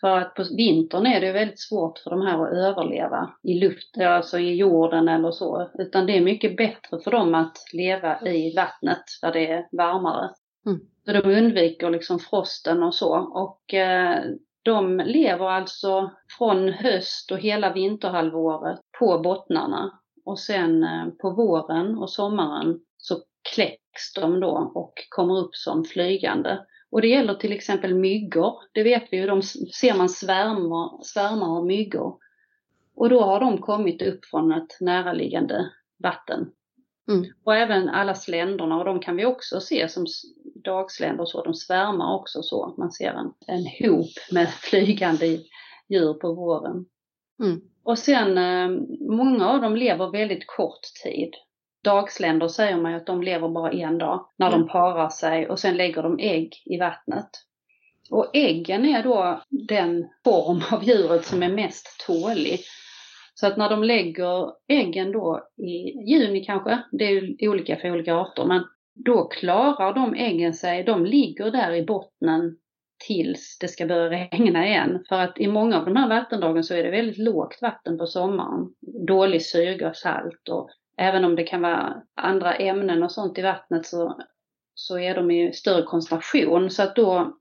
För 0.00 0.18
att 0.18 0.34
på 0.34 0.44
vintern 0.56 1.06
är 1.06 1.20
det 1.20 1.32
väldigt 1.32 1.60
svårt 1.60 1.98
för 1.98 2.10
de 2.10 2.22
här 2.22 2.44
att 2.44 2.52
överleva 2.52 3.30
i 3.42 3.54
luften, 3.54 4.12
alltså 4.12 4.38
i 4.38 4.54
jorden 4.54 5.08
eller 5.08 5.30
så. 5.30 5.70
Utan 5.78 6.06
det 6.06 6.16
är 6.16 6.20
mycket 6.20 6.56
bättre 6.56 7.00
för 7.04 7.10
dem 7.10 7.34
att 7.34 7.56
leva 7.72 8.20
i 8.20 8.54
vattnet 8.56 9.04
där 9.22 9.32
det 9.32 9.52
är 9.52 9.68
varmare. 9.72 10.30
Mm. 10.66 10.80
Så 11.04 11.12
de 11.12 11.38
undviker 11.38 11.90
liksom 11.90 12.18
frosten 12.18 12.82
och 12.82 12.94
så. 12.94 13.14
Och 13.18 13.74
eh, 13.74 14.24
de 14.62 14.96
lever 14.98 15.50
alltså 15.50 16.10
från 16.38 16.68
höst 16.68 17.30
och 17.30 17.38
hela 17.38 17.72
vinterhalvåret 17.72 18.80
på 18.98 19.18
bottnarna. 19.18 20.00
Och 20.26 20.38
sen 20.38 20.84
eh, 20.84 21.08
på 21.08 21.30
våren 21.30 21.98
och 21.98 22.10
sommaren 22.10 22.80
så 22.96 23.16
kläcks 23.54 24.12
de 24.14 24.40
då 24.40 24.72
och 24.74 24.94
kommer 25.08 25.38
upp 25.38 25.54
som 25.54 25.84
flygande. 25.84 26.66
Och 26.90 27.00
det 27.00 27.08
gäller 27.08 27.34
till 27.34 27.52
exempel 27.52 27.94
myggor. 27.94 28.54
Det 28.72 28.82
vet 28.82 29.04
vi 29.10 29.16
ju, 29.16 29.26
de 29.26 29.42
ser 29.42 29.94
man 29.94 30.08
svärmar, 30.08 31.02
svärmar 31.02 31.58
av 31.58 31.66
myggor. 31.66 32.18
Och 32.94 33.08
då 33.08 33.20
har 33.20 33.40
de 33.40 33.58
kommit 33.58 34.02
upp 34.02 34.24
från 34.24 34.52
ett 34.52 34.80
näraliggande 34.80 35.70
vatten. 36.02 36.50
Mm. 37.08 37.24
Och 37.44 37.56
även 37.56 37.88
alla 37.88 38.14
sländerna 38.14 38.78
och 38.78 38.84
de 38.84 39.00
kan 39.00 39.16
vi 39.16 39.26
också 39.26 39.60
se 39.60 39.88
som 39.88 40.06
dagsländor 40.64 41.26
så, 41.26 41.42
de 41.42 41.54
svärmar 41.54 42.14
också 42.14 42.42
så. 42.42 42.74
Man 42.78 42.92
ser 42.92 43.12
en, 43.12 43.32
en 43.46 43.66
hop 43.80 44.10
med 44.32 44.48
flygande 44.70 45.26
djur 45.88 46.14
på 46.14 46.34
våren. 46.34 46.86
Mm. 47.42 47.60
Och 47.86 47.98
sen, 47.98 48.38
eh, 48.38 48.68
många 49.00 49.48
av 49.48 49.60
dem 49.60 49.76
lever 49.76 50.10
väldigt 50.10 50.46
kort 50.46 50.80
tid. 51.02 51.34
Dagsländor 51.84 52.48
säger 52.48 52.76
man 52.76 52.92
ju 52.92 52.96
att 52.96 53.06
de 53.06 53.22
lever 53.22 53.48
bara 53.48 53.72
en 53.72 53.98
dag 53.98 54.28
när 54.36 54.48
mm. 54.48 54.60
de 54.60 54.68
parar 54.68 55.08
sig 55.08 55.48
och 55.48 55.58
sen 55.58 55.76
lägger 55.76 56.02
de 56.02 56.18
ägg 56.18 56.62
i 56.64 56.78
vattnet. 56.78 57.28
Och 58.10 58.30
äggen 58.32 58.84
är 58.84 59.02
då 59.02 59.42
den 59.50 60.08
form 60.24 60.62
av 60.72 60.84
djuret 60.84 61.24
som 61.24 61.42
är 61.42 61.48
mest 61.48 62.04
tålig. 62.06 62.60
Så 63.34 63.46
att 63.46 63.56
när 63.56 63.70
de 63.70 63.84
lägger 63.84 64.52
äggen 64.68 65.12
då 65.12 65.48
i 65.56 66.10
juni 66.12 66.44
kanske, 66.44 66.82
det 66.92 67.04
är 67.04 67.42
ju 67.42 67.48
olika 67.48 67.76
för 67.76 67.90
olika 67.90 68.14
arter, 68.14 68.44
men 68.44 68.64
då 68.94 69.24
klarar 69.24 69.94
de 69.94 70.14
äggen 70.14 70.54
sig, 70.54 70.84
de 70.84 71.06
ligger 71.06 71.50
där 71.50 71.74
i 71.74 71.84
bottnen 71.84 72.56
tills 72.98 73.58
det 73.60 73.68
ska 73.68 73.86
börja 73.86 74.10
regna 74.32 74.66
igen. 74.66 75.04
För 75.08 75.16
att 75.16 75.40
i 75.40 75.46
många 75.46 75.78
av 75.78 75.84
de 75.84 75.96
här 75.96 76.08
vattendragen 76.08 76.64
så 76.64 76.74
är 76.74 76.82
det 76.82 76.90
väldigt 76.90 77.18
lågt 77.18 77.58
vatten 77.62 77.98
på 77.98 78.06
sommaren. 78.06 78.74
Dålig 79.06 79.42
syre 79.42 79.88
och 79.88 79.96
salt 79.96 80.48
och 80.50 80.70
även 80.96 81.24
om 81.24 81.36
det 81.36 81.44
kan 81.44 81.62
vara 81.62 82.02
andra 82.14 82.54
ämnen 82.54 83.02
och 83.02 83.12
sånt 83.12 83.38
i 83.38 83.42
vattnet 83.42 83.86
så, 83.86 84.20
så 84.74 84.98
är 84.98 85.14
de 85.14 85.30
i 85.30 85.52
större 85.52 85.82
koncentration. 85.82 86.70
Så 86.70 86.82
att 86.82 86.96
då 86.96 87.38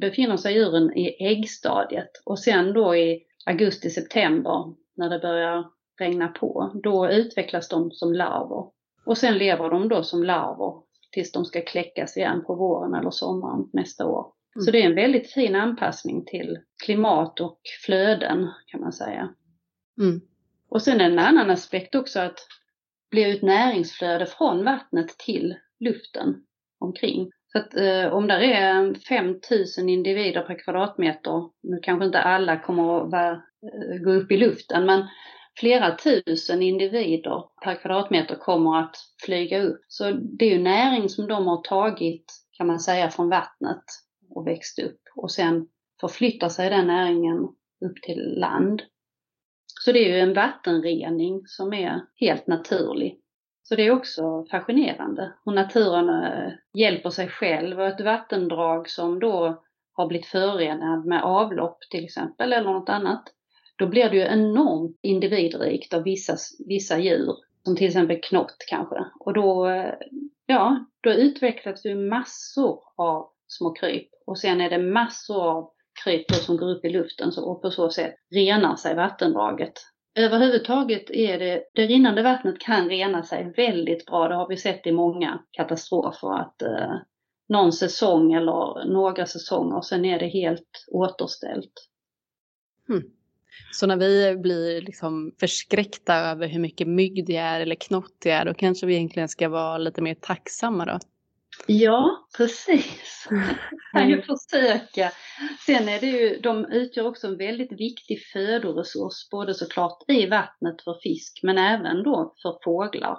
befinner 0.00 0.36
sig 0.36 0.54
djuren 0.54 0.98
i 0.98 1.26
äggstadiet 1.26 2.10
och 2.24 2.38
sen 2.38 2.72
då 2.72 2.96
i 2.96 3.22
augusti-september 3.46 4.74
när 4.96 5.10
det 5.10 5.18
börjar 5.18 5.64
regna 5.98 6.28
på, 6.28 6.80
då 6.82 7.10
utvecklas 7.10 7.68
de 7.68 7.90
som 7.90 8.12
larver. 8.12 8.70
Och 9.06 9.18
sen 9.18 9.38
lever 9.38 9.70
de 9.70 9.88
då 9.88 10.02
som 10.02 10.22
larver 10.22 10.82
tills 11.12 11.32
de 11.32 11.44
ska 11.44 11.60
kläckas 11.60 12.16
igen 12.16 12.44
på 12.46 12.54
våren 12.54 12.94
eller 12.94 13.10
sommaren 13.10 13.70
nästa 13.72 14.06
år. 14.06 14.35
Mm. 14.56 14.64
Så 14.64 14.70
det 14.70 14.82
är 14.82 14.86
en 14.86 14.94
väldigt 14.94 15.32
fin 15.32 15.54
anpassning 15.54 16.24
till 16.24 16.58
klimat 16.84 17.40
och 17.40 17.60
flöden 17.86 18.48
kan 18.66 18.80
man 18.80 18.92
säga. 18.92 19.28
Mm. 20.00 20.20
Och 20.68 20.82
sen 20.82 21.00
en 21.00 21.18
annan 21.18 21.50
aspekt 21.50 21.94
också 21.94 22.20
att 22.20 22.38
bli 23.10 23.30
ett 23.30 23.42
näringsflöde 23.42 24.26
från 24.26 24.64
vattnet 24.64 25.18
till 25.18 25.56
luften 25.80 26.34
omkring. 26.78 27.30
Så 27.52 27.58
att 27.58 27.76
eh, 27.76 28.12
om 28.12 28.26
det 28.26 28.34
är 28.34 28.94
5000 28.94 29.88
individer 29.88 30.42
per 30.42 30.64
kvadratmeter, 30.64 31.50
nu 31.62 31.78
kanske 31.82 32.06
inte 32.06 32.20
alla 32.20 32.60
kommer 32.60 32.82
att 33.04 33.10
vara, 33.10 33.30
eh, 33.32 34.02
gå 34.04 34.10
upp 34.12 34.32
i 34.32 34.36
luften, 34.36 34.86
men 34.86 35.04
flera 35.60 35.96
tusen 35.96 36.62
individer 36.62 37.42
per 37.64 37.74
kvadratmeter 37.74 38.34
kommer 38.34 38.80
att 38.80 38.96
flyga 39.24 39.62
upp. 39.62 39.80
Så 39.88 40.10
det 40.10 40.44
är 40.44 40.50
ju 40.50 40.62
näring 40.62 41.08
som 41.08 41.28
de 41.28 41.46
har 41.46 41.62
tagit, 41.62 42.24
kan 42.52 42.66
man 42.66 42.80
säga, 42.80 43.10
från 43.10 43.28
vattnet 43.28 43.84
och 44.36 44.46
växt 44.46 44.78
upp. 44.78 45.00
Och 45.16 45.30
sen 45.30 45.68
förflyttar 46.00 46.48
sig 46.48 46.70
den 46.70 46.86
näringen 46.86 47.38
upp 47.84 48.02
till 48.02 48.34
land. 48.38 48.82
Så 49.80 49.92
det 49.92 49.98
är 49.98 50.08
ju 50.08 50.20
en 50.20 50.34
vattenrening 50.34 51.42
som 51.46 51.72
är 51.72 52.00
helt 52.20 52.46
naturlig. 52.46 53.20
Så 53.62 53.74
det 53.74 53.86
är 53.86 53.90
också 53.90 54.44
fascinerande 54.50 55.32
hur 55.44 55.52
naturen 55.52 56.08
eh, 56.08 56.52
hjälper 56.74 57.10
sig 57.10 57.28
själv 57.28 57.80
och 57.80 57.86
ett 57.86 58.00
vattendrag 58.00 58.90
som 58.90 59.18
då 59.18 59.62
har 59.92 60.06
blivit 60.06 60.26
förorenad 60.26 61.06
med 61.06 61.22
avlopp 61.22 61.78
till 61.90 62.04
exempel 62.04 62.52
eller 62.52 62.72
något 62.72 62.88
annat. 62.88 63.22
Då 63.78 63.86
blir 63.86 64.10
det 64.10 64.16
ju 64.16 64.22
enormt 64.22 64.98
individrikt 65.02 65.94
av 65.94 66.02
vissa, 66.02 66.36
vissa 66.66 66.98
djur, 66.98 67.34
som 67.64 67.76
till 67.76 67.86
exempel 67.86 68.20
knott 68.22 68.56
kanske. 68.68 69.04
Och 69.20 69.32
då, 69.32 69.68
eh, 69.68 69.94
ja, 70.46 70.86
då 71.00 71.10
utvecklas 71.10 71.86
ju 71.86 71.94
massor 71.94 72.80
av 72.96 73.30
små 73.48 73.74
kryp 73.74 74.08
och 74.26 74.38
sen 74.38 74.60
är 74.60 74.70
det 74.70 74.78
massor 74.78 75.48
av 75.48 75.70
kryp 76.04 76.34
som 76.34 76.56
går 76.56 76.70
upp 76.70 76.84
i 76.84 76.88
luften 76.88 77.32
och 77.38 77.62
på 77.62 77.70
så 77.70 77.90
sätt 77.90 78.14
renar 78.34 78.76
sig 78.76 78.94
vattendraget 78.94 79.72
Överhuvudtaget 80.18 81.10
är 81.10 81.38
det, 81.38 81.62
det 81.74 81.86
rinnande 81.86 82.22
vattnet 82.22 82.58
kan 82.58 82.88
rena 82.88 83.22
sig 83.22 83.52
väldigt 83.56 84.06
bra. 84.06 84.28
Det 84.28 84.34
har 84.34 84.48
vi 84.48 84.56
sett 84.56 84.86
i 84.86 84.92
många 84.92 85.42
katastrofer 85.50 86.40
att 86.40 86.62
eh, 86.62 86.94
någon 87.48 87.72
säsong 87.72 88.32
eller 88.32 88.84
några 88.84 89.26
säsonger, 89.26 89.80
sen 89.80 90.04
är 90.04 90.18
det 90.18 90.26
helt 90.26 90.86
återställt. 90.92 91.72
Hmm. 92.88 93.02
Så 93.72 93.86
när 93.86 93.96
vi 93.96 94.36
blir 94.36 94.80
liksom 94.80 95.34
förskräckta 95.40 96.14
över 96.14 96.48
hur 96.48 96.60
mycket 96.60 96.88
mygg 96.88 97.26
det 97.26 97.36
är 97.36 97.60
eller 97.60 97.74
knott 97.74 98.16
det 98.18 98.30
är, 98.30 98.44
då 98.44 98.54
kanske 98.54 98.86
vi 98.86 98.94
egentligen 98.94 99.28
ska 99.28 99.48
vara 99.48 99.78
lite 99.78 100.02
mer 100.02 100.14
tacksamma 100.14 100.84
då? 100.84 100.98
Ja, 101.66 102.26
precis. 102.36 103.28
kan 103.92 104.10
ju 104.10 104.22
försöka. 104.22 105.12
Sen 105.66 105.88
är 105.88 106.00
det 106.00 106.06
ju, 106.06 106.40
de 106.40 106.64
utgör 106.64 107.06
också 107.06 107.26
en 107.26 107.36
väldigt 107.36 107.72
viktig 107.72 108.18
födoresurs, 108.32 109.30
både 109.30 109.54
såklart 109.54 109.98
i 110.08 110.26
vattnet 110.26 110.82
för 110.82 110.98
fisk, 111.02 111.40
men 111.42 111.58
även 111.58 112.02
då 112.02 112.34
för 112.42 112.58
fåglar. 112.64 113.18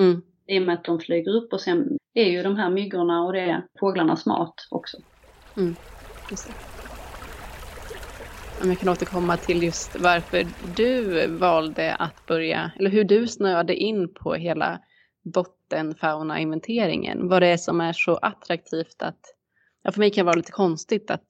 Mm. 0.00 0.22
I 0.46 0.58
och 0.58 0.62
med 0.62 0.74
att 0.74 0.84
de 0.84 1.00
flyger 1.00 1.30
upp 1.30 1.52
och 1.52 1.60
sen 1.60 1.98
är 2.14 2.30
ju 2.30 2.42
de 2.42 2.56
här 2.56 2.70
myggorna 2.70 3.24
och 3.24 3.32
det 3.32 3.40
är 3.40 3.66
fåglarnas 3.80 4.26
mat 4.26 4.54
också. 4.70 4.96
Mm. 5.56 5.76
Just 6.30 6.46
det. 6.46 6.54
Om 8.62 8.70
jag 8.70 8.78
kan 8.78 8.88
återkomma 8.88 9.36
till 9.36 9.62
just 9.62 9.96
varför 9.98 10.44
du 10.76 11.26
valde 11.38 11.94
att 11.94 12.26
börja, 12.26 12.70
eller 12.78 12.90
hur 12.90 13.04
du 13.04 13.26
snöade 13.26 13.76
in 13.76 14.14
på 14.14 14.34
hela 14.34 14.80
bottenfauna-inventeringen. 15.24 17.28
Vad 17.28 17.42
det 17.42 17.48
är 17.48 17.56
som 17.56 17.80
är 17.80 17.92
så 17.92 18.16
attraktivt 18.16 19.02
att, 19.02 19.20
ja 19.82 19.92
för 19.92 20.00
mig 20.00 20.10
kan 20.10 20.24
det 20.24 20.26
vara 20.26 20.36
lite 20.36 20.52
konstigt 20.52 21.10
att 21.10 21.26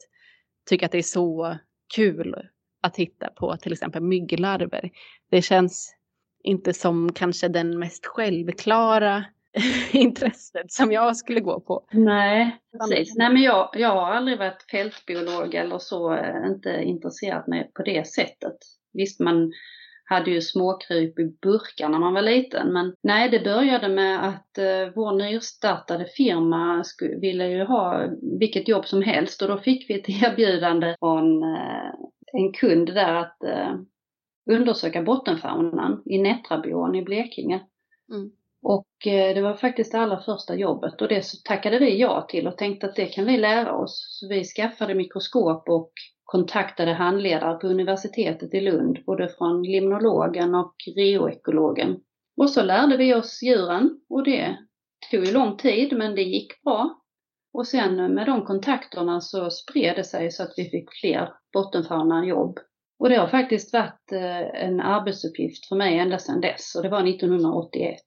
tycka 0.69 0.87
att 0.87 0.93
det 0.93 0.99
är 0.99 1.03
så 1.03 1.59
kul 1.95 2.35
att 2.83 2.97
hitta 2.97 3.31
på 3.31 3.57
till 3.57 3.73
exempel 3.73 4.03
mygglarver. 4.03 4.91
Det 5.31 5.43
känns 5.43 5.95
inte 6.43 6.75
som 6.75 7.13
kanske 7.13 7.49
den 7.49 7.79
mest 7.79 8.07
självklara 8.07 9.25
intresset 9.93 10.73
som 10.73 10.93
jag 10.93 11.17
skulle 11.17 11.41
gå 11.41 11.61
på. 11.61 11.87
Nej, 11.93 12.61
precis. 12.73 13.17
Nej, 13.17 13.33
men 13.33 13.43
jag, 13.43 13.71
jag 13.73 13.89
har 13.89 14.11
aldrig 14.11 14.39
varit 14.39 14.71
fältbiolog 14.71 15.55
eller 15.55 15.79
så, 15.79 16.15
eh, 16.15 16.47
inte 16.47 16.71
intresserat 16.71 17.47
mig 17.47 17.71
på 17.75 17.83
det 17.83 18.07
sättet. 18.07 18.57
Visst, 18.93 19.21
man 19.21 19.53
hade 20.05 20.31
ju 20.31 20.41
småkryp 20.41 21.19
i 21.19 21.37
burkar 21.43 21.89
när 21.89 21.99
man 21.99 22.15
var 22.15 22.23
liten. 22.23 22.73
Men 22.73 22.95
nej, 23.03 23.29
det 23.29 23.45
började 23.45 23.89
med 23.89 24.29
att 24.29 24.59
eh, 24.59 24.95
vår 24.95 25.13
nystartade 25.13 26.05
firma 26.05 26.85
skulle, 26.85 27.17
ville 27.17 27.49
ju 27.49 27.65
ha 27.65 28.09
vilket 28.41 28.69
jobb 28.69 28.87
som 28.87 29.03
helst 29.03 29.43
och 29.43 29.49
då 29.49 29.59
fick 29.59 29.91
vi 29.91 29.95
ett 29.95 30.09
erbjudande 30.23 30.97
från 30.99 31.43
eh, 31.43 31.91
en 32.33 32.53
kund 32.53 32.95
där 32.95 33.15
att 33.15 33.45
eh, 33.45 33.75
undersöka 34.51 35.03
bottenfaunan 35.03 36.03
i 36.07 36.19
Nättrabyån 36.19 36.95
i 36.95 37.03
Blekinge. 37.03 37.61
Mm. 38.13 38.31
Och 38.67 39.07
eh, 39.07 39.35
det 39.35 39.43
var 39.43 39.55
faktiskt 39.55 39.93
det 39.93 39.99
allra 39.99 40.21
första 40.21 40.55
jobbet 40.55 41.03
och 41.03 41.09
det 41.09 41.25
tackade 41.45 41.79
vi 41.79 42.01
ja 42.01 42.27
till 42.29 42.47
och 42.47 42.59
tänkte 42.59 42.87
att 42.87 42.97
det 42.97 43.07
kan 43.07 43.27
vi 43.27 43.37
lära 43.37 43.77
oss. 43.77 44.19
Så 44.21 44.29
vi 44.29 44.45
skaffade 44.45 44.95
mikroskop 44.95 45.69
och 45.69 45.93
kontaktade 46.25 46.93
handledare 46.93 47.59
på 47.59 47.67
universitetet 47.67 48.55
i 48.55 48.61
Lund, 48.61 48.99
både 49.07 49.29
från 49.29 49.63
limnologen 49.63 50.55
och 50.55 50.75
rioekologen. 50.97 51.97
Och 52.37 52.51
så 52.51 52.63
lärde 52.63 52.97
vi 52.97 53.15
oss 53.15 53.43
djuren 53.43 54.01
och 54.09 54.25
det 54.25 54.57
tog 55.11 55.25
ju 55.25 55.33
lång 55.33 55.57
tid 55.57 55.97
men 55.97 56.15
det 56.15 56.23
gick 56.23 56.63
bra. 56.63 57.01
Och 57.53 57.67
sen 57.67 58.15
med 58.15 58.27
de 58.27 58.45
kontakterna 58.45 59.21
så 59.21 59.51
spred 59.51 59.97
det 59.97 60.05
sig 60.05 60.31
så 60.31 60.43
att 60.43 60.55
vi 60.57 60.65
fick 60.65 60.89
fler 61.01 61.29
bottenfauna-jobb. 61.53 62.59
Och 62.99 63.09
det 63.09 63.17
har 63.17 63.29
faktiskt 63.29 63.73
varit 63.73 64.13
eh, 64.13 64.65
en 64.65 64.81
arbetsuppgift 64.81 65.69
för 65.69 65.77
mig 65.77 65.99
ända 65.99 66.19
sedan 66.19 66.41
dess 66.41 66.75
och 66.77 66.83
det 66.83 66.89
var 66.89 67.09
1981. 67.09 68.01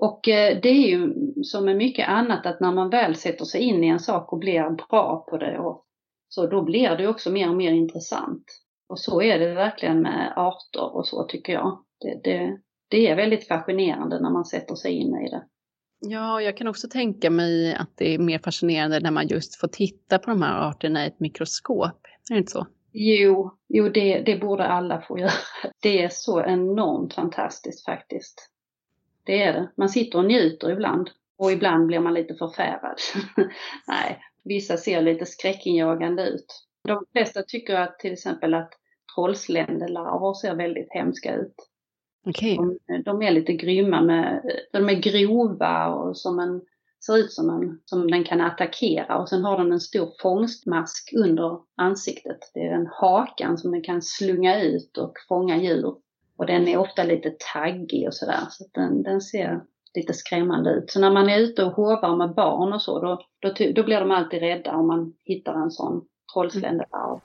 Och 0.00 0.28
eh, 0.28 0.58
det 0.62 0.68
är 0.68 0.88
ju 0.88 1.14
som 1.42 1.64
med 1.64 1.76
mycket 1.76 2.08
annat 2.08 2.46
att 2.46 2.60
när 2.60 2.72
man 2.72 2.90
väl 2.90 3.16
sätter 3.16 3.44
sig 3.44 3.60
in 3.60 3.84
i 3.84 3.88
en 3.88 4.00
sak 4.00 4.32
och 4.32 4.38
blir 4.38 4.70
bra 4.70 5.26
på 5.30 5.36
det 5.36 5.58
och 5.58 5.84
så 6.28 6.46
då 6.46 6.62
blir 6.62 6.96
det 6.96 7.08
också 7.08 7.30
mer 7.30 7.48
och 7.48 7.56
mer 7.56 7.72
intressant. 7.72 8.44
Och 8.88 8.98
så 8.98 9.22
är 9.22 9.38
det 9.38 9.54
verkligen 9.54 10.02
med 10.02 10.32
arter 10.36 10.96
och 10.96 11.06
så 11.06 11.24
tycker 11.24 11.52
jag. 11.52 11.84
Det, 12.00 12.20
det, 12.24 12.58
det 12.88 13.08
är 13.08 13.16
väldigt 13.16 13.48
fascinerande 13.48 14.20
när 14.20 14.30
man 14.30 14.44
sätter 14.44 14.74
sig 14.74 14.92
in 14.92 15.16
i 15.16 15.30
det. 15.30 15.42
Ja, 16.00 16.40
jag 16.40 16.56
kan 16.56 16.68
också 16.68 16.88
tänka 16.88 17.30
mig 17.30 17.74
att 17.74 17.96
det 17.96 18.14
är 18.14 18.18
mer 18.18 18.38
fascinerande 18.38 19.00
när 19.00 19.10
man 19.10 19.28
just 19.28 19.60
får 19.60 19.68
titta 19.68 20.18
på 20.18 20.30
de 20.30 20.42
här 20.42 20.68
arterna 20.68 21.04
i 21.04 21.08
ett 21.08 21.20
mikroskop. 21.20 22.06
Är 22.30 22.34
det 22.34 22.38
inte 22.38 22.52
så? 22.52 22.66
Jo, 22.92 23.58
jo 23.68 23.88
det, 23.88 24.22
det 24.26 24.36
borde 24.36 24.66
alla 24.66 25.00
få 25.00 25.18
göra. 25.18 25.30
Det 25.82 26.02
är 26.02 26.08
så 26.08 26.44
enormt 26.44 27.14
fantastiskt 27.14 27.84
faktiskt. 27.84 28.50
Det 29.24 29.42
är 29.42 29.52
det. 29.52 29.70
Man 29.76 29.88
sitter 29.88 30.18
och 30.18 30.24
njuter 30.24 30.70
ibland 30.70 31.10
och 31.38 31.52
ibland 31.52 31.86
blir 31.86 32.00
man 32.00 32.14
lite 32.14 32.34
förfärad. 32.34 32.96
Nej, 33.88 34.18
Vissa 34.44 34.76
ser 34.76 35.02
lite 35.02 35.26
skräckinjagande 35.26 36.28
ut. 36.28 36.66
De 36.88 37.04
flesta 37.12 37.42
tycker 37.42 37.74
att 37.74 37.98
till 37.98 38.12
exempel 38.12 38.54
att 38.54 38.72
trollsländelarver 39.14 40.34
ser 40.34 40.54
väldigt 40.54 40.92
hemska 40.92 41.34
ut. 41.34 41.54
Okay. 42.26 42.56
De, 42.56 43.02
de, 43.04 43.22
är 43.22 43.30
lite 43.30 43.52
grymma 43.52 44.00
med, 44.00 44.42
de 44.72 44.88
är 44.88 44.94
grova 44.94 45.86
och 45.86 46.16
som 46.16 46.38
en, 46.38 46.62
ser 47.06 47.16
ut 47.16 47.32
som, 47.32 47.50
en, 47.50 47.80
som 47.84 48.10
den 48.10 48.24
kan 48.24 48.40
attackera 48.40 49.18
och 49.18 49.28
sen 49.28 49.44
har 49.44 49.58
den 49.58 49.72
en 49.72 49.80
stor 49.80 50.12
fångstmask 50.22 51.12
under 51.16 51.60
ansiktet. 51.76 52.38
Det 52.54 52.60
är 52.60 52.70
den 52.70 52.88
hakan 52.92 53.58
som 53.58 53.70
den 53.72 53.82
kan 53.82 54.02
slunga 54.02 54.62
ut 54.62 54.98
och 54.98 55.12
fånga 55.28 55.56
djur. 55.56 55.94
Och 56.40 56.46
den 56.46 56.68
är 56.68 56.76
ofta 56.76 57.04
lite 57.04 57.32
taggig 57.52 58.06
och 58.06 58.14
sådär 58.14 58.40
så 58.50 58.64
den, 58.74 59.02
den 59.02 59.20
ser 59.20 59.60
lite 59.94 60.14
skrämmande 60.14 60.70
ut. 60.70 60.90
Så 60.90 61.00
när 61.00 61.10
man 61.10 61.28
är 61.28 61.38
ute 61.38 61.64
och 61.64 61.72
hovar 61.72 62.16
med 62.16 62.34
barn 62.34 62.72
och 62.72 62.82
så 62.82 63.00
då, 63.00 63.20
då, 63.38 63.72
då 63.74 63.82
blir 63.82 64.00
de 64.00 64.10
alltid 64.10 64.40
rädda 64.40 64.74
om 64.74 64.86
man 64.86 65.12
hittar 65.24 65.54
en 65.54 65.70
sån 65.70 66.04
trollsländelarv. 66.34 67.20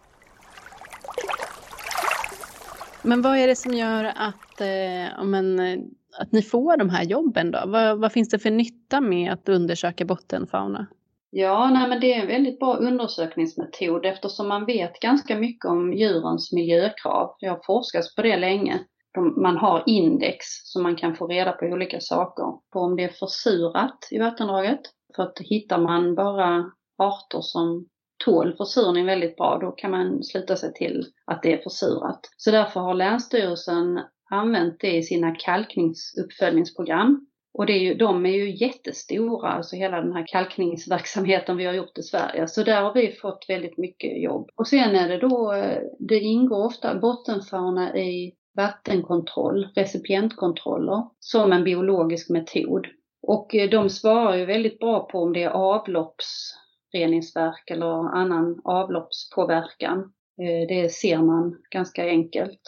Men 3.04 3.22
vad 3.22 3.38
är 3.38 3.48
det 3.48 3.56
som 3.56 3.74
gör 3.74 4.04
att, 4.04 4.62
eh, 4.62 5.24
men, 5.24 5.60
eh, 5.60 5.80
att 6.20 6.32
ni 6.32 6.42
får 6.42 6.78
de 6.78 6.90
här 6.90 7.04
jobben 7.04 7.52
då? 7.52 7.64
Vad, 7.66 8.00
vad, 8.00 8.12
finns 8.12 8.30
det 8.30 8.40
för 8.40 8.52
nytta 8.52 9.02
med 9.02 9.34
att 9.34 9.50
undersöka 9.50 10.06
bottenfauna? 10.06 10.88
Ja, 11.30 11.70
nej, 11.70 11.90
men 11.90 12.00
det 12.00 12.14
är 12.14 12.22
en 12.22 12.28
väldigt 12.28 12.60
bra 12.60 12.76
undersökningsmetod 12.76 14.06
eftersom 14.06 14.48
man 14.48 14.66
vet 14.66 15.00
ganska 15.00 15.36
mycket 15.36 15.66
om 15.66 15.94
djurens 15.94 16.52
miljökrav. 16.52 17.36
Det 17.40 17.48
har 17.48 17.62
forskats 17.66 18.16
på 18.16 18.22
det 18.22 18.38
länge. 18.38 18.80
Man 19.22 19.58
har 19.58 19.84
index 19.86 20.46
som 20.64 20.84
man 20.84 20.96
kan 20.96 21.16
få 21.16 21.28
reda 21.28 21.52
på 21.52 21.66
olika 21.66 22.00
saker. 22.00 22.46
På 22.74 22.80
om 22.80 22.96
det 22.96 23.04
är 23.04 23.10
försurat 23.10 24.08
i 24.12 24.20
vattendraget. 24.20 24.82
För 25.16 25.24
att 25.24 25.40
hittar 25.40 25.78
man 25.78 26.16
bara 26.16 26.72
arter 26.98 27.42
som 27.42 27.88
tål 28.26 28.54
försurning 28.58 29.06
väldigt 29.06 29.36
bra, 29.36 29.58
då 29.62 29.72
kan 29.72 29.92
man 29.92 30.24
sluta 30.24 30.56
sig 30.56 30.74
till 30.74 31.06
att 31.26 31.44
det 31.44 31.54
är 31.54 31.58
försurat. 31.64 32.20
Så 32.38 32.52
därför 32.52 32.80
har 32.80 32.94
Länsstyrelsen 32.94 34.00
använt 34.32 34.80
det 34.80 34.96
i 34.96 35.04
sina 35.04 35.36
kalkningsuppföljningsprogram. 35.36 37.28
Och 37.54 37.66
det 37.66 37.74
är 37.74 37.80
ju, 37.80 37.94
de 37.94 38.26
är 38.26 38.30
ju 38.30 38.56
jättestora, 38.56 39.50
alltså 39.50 39.76
hela 39.76 40.02
den 40.02 40.14
här 40.14 40.26
kalkningsverksamheten 40.28 41.58
vi 41.58 41.66
har 41.66 41.74
gjort 41.74 41.98
i 41.98 42.04
Sverige. 42.04 42.48
Så 42.48 42.64
där 42.64 42.82
har 42.82 42.94
vi 42.94 43.12
fått 43.12 43.46
väldigt 43.48 43.78
mycket 43.78 44.22
jobb. 44.22 44.50
Och 44.56 44.68
sen 44.68 44.96
är 44.96 45.10
det 45.10 45.18
då, 45.18 45.54
eh, 45.54 45.80
det 46.00 46.20
ingår 46.20 46.66
ofta 46.66 47.00
bottenfauna 47.00 47.98
i 47.98 48.34
vattenkontroll, 48.56 49.70
recipientkontroller, 49.76 51.04
som 51.20 51.52
en 51.52 51.64
biologisk 51.64 52.30
metod. 52.30 52.88
Och 53.28 53.56
eh, 53.56 53.70
de 53.70 53.90
svarar 53.90 54.38
ju 54.38 54.46
väldigt 54.46 54.80
bra 54.80 55.08
på 55.08 55.20
om 55.20 55.34
det 55.34 55.44
är 55.44 55.50
avloppsreningsverk 55.50 57.72
eller 57.72 58.16
annan 58.16 58.62
avloppspåverkan. 58.64 60.00
Eh, 60.42 60.68
det 60.68 60.92
ser 60.92 61.18
man 61.18 61.58
ganska 61.72 62.06
enkelt. 62.06 62.62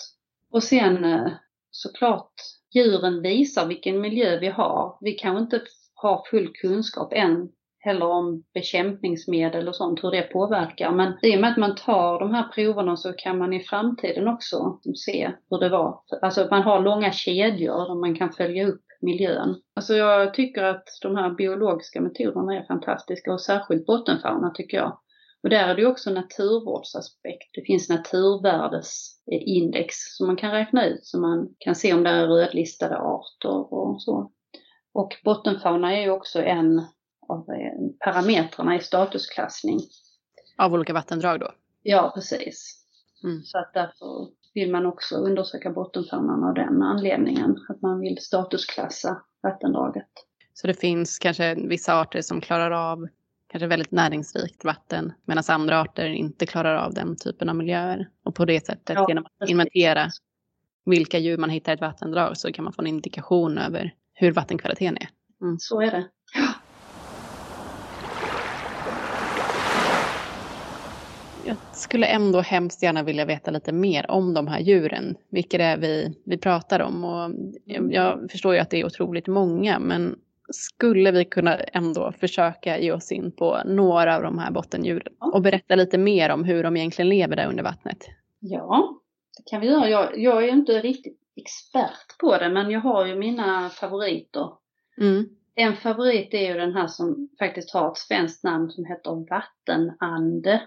Och 0.52 0.64
sen 0.64 1.06
eh, 1.06 1.32
såklart, 1.72 2.34
djuren 2.76 3.22
visar 3.22 3.68
vilken 3.68 4.02
miljö 4.02 4.40
vi 4.40 4.48
har. 4.48 4.98
Vi 5.02 5.12
kanske 5.12 5.42
inte 5.42 5.62
har 5.94 6.24
full 6.32 6.54
kunskap 6.54 7.14
än 7.14 7.50
heller 7.88 8.06
om 8.06 8.44
bekämpningsmedel 8.54 9.68
och 9.68 9.76
sånt, 9.76 10.04
hur 10.04 10.12
det 10.12 10.22
påverkar. 10.22 10.92
Men 10.92 11.14
i 11.22 11.36
och 11.36 11.42
med 11.42 11.52
att 11.52 11.58
man 11.58 11.76
tar 11.76 12.20
de 12.20 12.34
här 12.34 12.48
proverna 12.56 12.98
så 12.98 13.14
kan 13.14 13.38
man 13.38 13.54
i 13.54 13.60
framtiden 13.60 14.28
också 14.28 14.80
se 15.06 15.32
hur 15.50 15.60
det 15.60 15.70
var. 15.70 16.00
Alltså 16.22 16.48
man 16.52 16.62
har 16.62 16.80
långa 16.80 17.12
kedjor 17.12 17.88
där 17.88 17.96
man 17.96 18.16
kan 18.16 18.32
följa 18.32 18.68
upp 18.68 18.82
miljön. 19.02 19.56
Alltså 19.76 19.94
jag 19.94 20.34
tycker 20.34 20.64
att 20.64 20.84
de 21.02 21.16
här 21.16 21.30
biologiska 21.30 22.02
metoderna 22.02 22.56
är 22.56 22.66
fantastiska 22.66 23.34
och 23.34 23.42
särskilt 23.42 23.86
bottenfauna 23.86 24.50
tycker 24.50 24.78
jag. 24.78 25.00
Och 25.44 25.50
där 25.50 25.68
är 25.68 25.76
det 25.76 25.86
också 25.86 26.10
naturvårdsaspekt. 26.10 27.50
Det 27.54 27.62
finns 27.66 27.90
naturvärdesindex 27.90 29.96
som 30.18 30.28
man 30.28 30.36
kan 30.36 30.52
räkna 30.52 30.86
ut 30.86 31.06
så 31.06 31.20
man 31.20 31.50
kan 31.60 31.76
se 31.76 31.94
om 31.94 32.04
det 32.04 32.10
är 32.10 32.28
rödlistade 32.28 32.98
arter 32.98 33.74
och 33.74 34.02
så. 34.02 34.32
Och 34.94 35.16
bottenfauna 35.24 35.98
är 35.98 36.02
ju 36.02 36.10
också 36.10 36.42
en 36.42 36.82
av 37.30 37.50
eh, 37.50 37.90
parametrarna 38.00 38.76
i 38.76 38.80
statusklassning. 38.80 39.80
Av 40.58 40.74
olika 40.74 40.94
vattendrag 40.94 41.40
då? 41.40 41.52
Ja, 41.84 42.12
precis. 42.16 42.84
Mm. 43.24 43.44
Så 43.44 43.58
att 43.58 43.74
därför 43.74 44.28
vill 44.54 44.72
man 44.72 44.86
också 44.86 45.16
undersöka 45.16 45.72
bottenfaunan 45.72 46.44
av 46.44 46.54
den 46.54 46.82
anledningen. 46.82 47.58
Att 47.70 47.82
man 47.82 48.00
vill 48.00 48.18
statusklassa 48.18 49.22
vattendraget. 49.44 50.10
Så 50.54 50.68
det 50.68 50.74
finns 50.74 51.20
kanske 51.20 51.56
vissa 51.56 52.02
arter 52.02 52.22
som 52.22 52.42
klarar 52.42 52.72
av 52.72 53.08
kanske 53.48 53.68
väldigt 53.68 53.92
näringsrikt 53.92 54.66
vatten 54.66 55.14
medan 55.26 55.44
andra 55.48 55.82
arter 55.82 56.10
inte 56.10 56.46
klarar 56.46 56.76
av 56.76 56.94
den 56.94 57.16
typen 57.16 57.50
av 57.50 57.56
miljöer. 57.56 58.10
Och 58.24 58.36
på 58.36 58.46
det 58.46 58.66
sättet 58.66 58.96
ja, 58.96 59.06
genom 59.10 59.26
att 59.26 59.50
inventera 59.50 60.10
vilka 60.86 61.18
djur 61.18 61.38
man 61.38 61.50
hittar 61.50 61.72
i 61.72 61.76
ett 61.76 61.82
vattendrag 61.82 62.38
så 62.38 62.52
kan 62.52 62.64
man 62.64 62.74
få 62.74 62.82
en 62.82 62.88
indikation 62.88 63.58
över 63.58 63.94
hur 64.14 64.32
vattenkvaliteten 64.32 64.98
är. 64.98 65.10
Mm. 65.42 65.58
Så 65.60 65.82
är 65.82 65.92
det. 65.92 66.08
Jag 71.48 71.58
skulle 71.72 72.06
ändå 72.06 72.42
hemskt 72.42 72.84
gärna 72.84 73.04
vilja 73.04 73.26
veta 73.26 73.52
lite 73.52 73.72
mer 73.72 74.12
om 74.12 74.34
de 74.34 74.48
här 74.48 74.60
djuren. 74.60 75.16
Vilka 75.30 75.58
det 75.58 75.64
är 75.64 75.78
vi, 75.78 76.14
vi 76.26 76.38
pratar 76.38 76.80
om. 76.80 77.04
Och 77.04 77.32
jag 77.90 78.32
förstår 78.32 78.54
ju 78.54 78.60
att 78.60 78.70
det 78.70 78.80
är 78.80 78.86
otroligt 78.86 79.28
många, 79.28 79.80
men 79.80 80.16
skulle 80.50 81.12
vi 81.12 81.26
kunna 81.26 81.56
ändå 81.56 82.12
försöka 82.12 82.80
ge 82.80 82.92
oss 82.92 83.12
in 83.12 83.32
på 83.32 83.62
några 83.66 84.16
av 84.16 84.24
de 84.24 84.38
här 84.40 84.52
bottendjuren 84.52 85.14
och 85.20 85.42
berätta 85.42 85.76
lite 85.76 85.98
mer 85.98 86.30
om 86.30 86.44
hur 86.44 86.64
de 86.64 86.78
egentligen 86.78 87.10
lever 87.10 87.36
där 87.36 87.48
under 87.48 87.64
vattnet? 87.64 88.06
Ja, 88.40 89.02
det 89.38 89.44
kan 89.50 89.62
vi 89.62 89.68
göra. 89.68 89.90
Jag, 89.90 90.20
jag 90.20 90.44
är 90.44 90.48
inte 90.48 90.72
riktigt 90.72 91.20
expert 91.36 92.18
på 92.20 92.38
det, 92.38 92.50
men 92.50 92.72
jag 92.72 92.80
har 92.80 93.06
ju 93.06 93.16
mina 93.16 93.70
favoriter. 93.70 94.50
Mm. 95.02 95.30
En 95.56 95.76
favorit 95.76 96.34
är 96.34 96.48
ju 96.48 96.54
den 96.54 96.74
här 96.74 96.88
som 96.88 97.30
faktiskt 97.40 97.74
har 97.74 97.92
ett 97.92 97.98
svenskt 97.98 98.44
namn 98.44 98.70
som 98.70 98.86
heter 98.86 99.30
vattenande. 99.30 100.62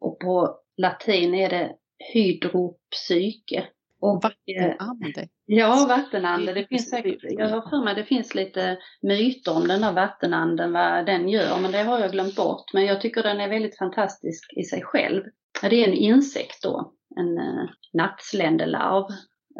Och 0.00 0.18
på 0.18 0.56
latin 0.76 1.34
är 1.34 1.48
det 1.48 1.72
hydropsyke. 2.12 3.68
Och, 4.00 4.22
vattenande? 4.22 5.28
Ja, 5.46 5.86
vattenande. 5.88 6.52
Det 6.52 6.66
finns 6.66 6.90
säkert, 6.90 7.18
jag 7.22 7.48
har 7.48 7.70
för 7.70 7.84
mig 7.84 7.94
det 7.94 8.04
finns 8.04 8.34
lite 8.34 8.78
myter 9.02 9.56
om 9.56 9.68
den 9.68 9.82
här 9.82 9.92
vattenanden, 9.92 10.72
vad 10.72 11.06
den 11.06 11.28
gör, 11.28 11.60
men 11.60 11.72
det 11.72 11.82
har 11.82 11.98
jag 11.98 12.12
glömt 12.12 12.36
bort. 12.36 12.72
Men 12.72 12.86
jag 12.86 13.00
tycker 13.00 13.22
den 13.22 13.40
är 13.40 13.48
väldigt 13.48 13.78
fantastisk 13.78 14.52
i 14.56 14.62
sig 14.62 14.82
själv. 14.82 15.24
Det 15.62 15.84
är 15.84 15.88
en 15.88 15.94
insekt 15.94 16.62
då, 16.62 16.92
en 17.16 17.38
uh, 17.38 17.70
nattsländelarv, 17.92 19.06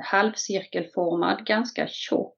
halvcirkelformad, 0.03 1.47
ganska 1.47 1.87
tjock. 1.87 2.37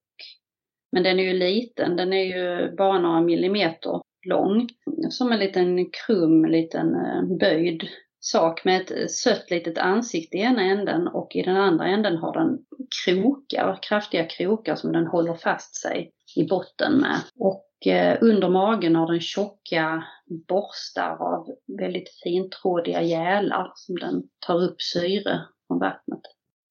Men 0.93 1.03
den 1.03 1.19
är 1.19 1.25
ju 1.25 1.39
liten, 1.39 1.97
den 1.97 2.13
är 2.13 2.25
ju 2.25 2.77
bara 2.77 2.99
några 2.99 3.21
millimeter 3.21 4.01
lång. 4.27 4.69
Som 5.11 5.33
en 5.33 5.39
liten 5.39 5.91
krum, 5.91 6.45
liten 6.45 6.95
eh, 6.95 7.39
böjd 7.41 7.89
sak 8.25 8.65
med 8.65 8.81
ett 8.81 8.91
eh, 8.91 9.07
sött 9.07 9.51
litet 9.51 9.79
ansikte 9.79 10.37
i 10.37 10.41
ena 10.41 10.63
änden 10.63 11.09
och 11.09 11.37
i 11.37 11.43
den 11.43 11.57
andra 11.57 11.87
änden 11.87 12.17
har 12.17 12.33
den 12.33 12.59
krokar, 13.05 13.79
kraftiga 13.83 14.25
krokar 14.25 14.77
som 14.77 14.93
den 14.93 15.07
håller 15.07 15.35
fast 15.35 15.77
sig 15.77 16.13
i 16.37 16.47
botten 16.47 16.93
med. 16.93 17.17
Och 17.39 17.87
eh, 17.87 18.19
under 18.21 18.49
magen 18.49 18.97
har 18.97 19.07
den 19.07 19.21
tjocka 19.21 20.05
borstar 20.49 21.17
av 21.21 21.47
väldigt 21.79 22.09
fintrådiga 22.25 23.03
gälar 23.03 23.73
som 23.75 23.95
den 23.97 24.23
tar 24.47 24.63
upp 24.63 24.83
syre 24.83 25.41
från 25.67 25.79
vattnet. 25.79 26.21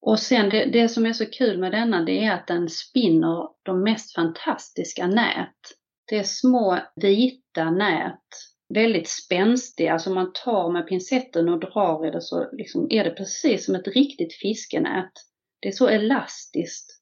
Och 0.01 0.19
sen 0.19 0.49
det, 0.49 0.65
det 0.65 0.89
som 0.89 1.05
är 1.05 1.13
så 1.13 1.25
kul 1.25 1.59
med 1.59 1.71
denna 1.71 2.03
det 2.03 2.23
är 2.23 2.33
att 2.33 2.47
den 2.47 2.69
spinner 2.69 3.49
de 3.63 3.83
mest 3.83 4.15
fantastiska 4.15 5.07
nät. 5.07 5.80
Det 6.11 6.17
är 6.17 6.23
små 6.23 6.77
vita 6.95 7.71
nät, 7.71 8.19
väldigt 8.69 9.09
spänstiga, 9.09 9.99
som 9.99 10.13
man 10.13 10.31
tar 10.33 10.69
med 10.69 10.87
pincetten 10.87 11.49
och 11.49 11.59
drar 11.59 12.07
i 12.07 12.11
det 12.11 12.21
så 12.21 12.51
liksom 12.51 12.87
är 12.89 13.03
det 13.03 13.09
precis 13.09 13.65
som 13.65 13.75
ett 13.75 13.87
riktigt 13.87 14.33
fiskenät. 14.33 15.11
Det 15.59 15.67
är 15.67 15.71
så 15.71 15.87
elastiskt 15.87 17.01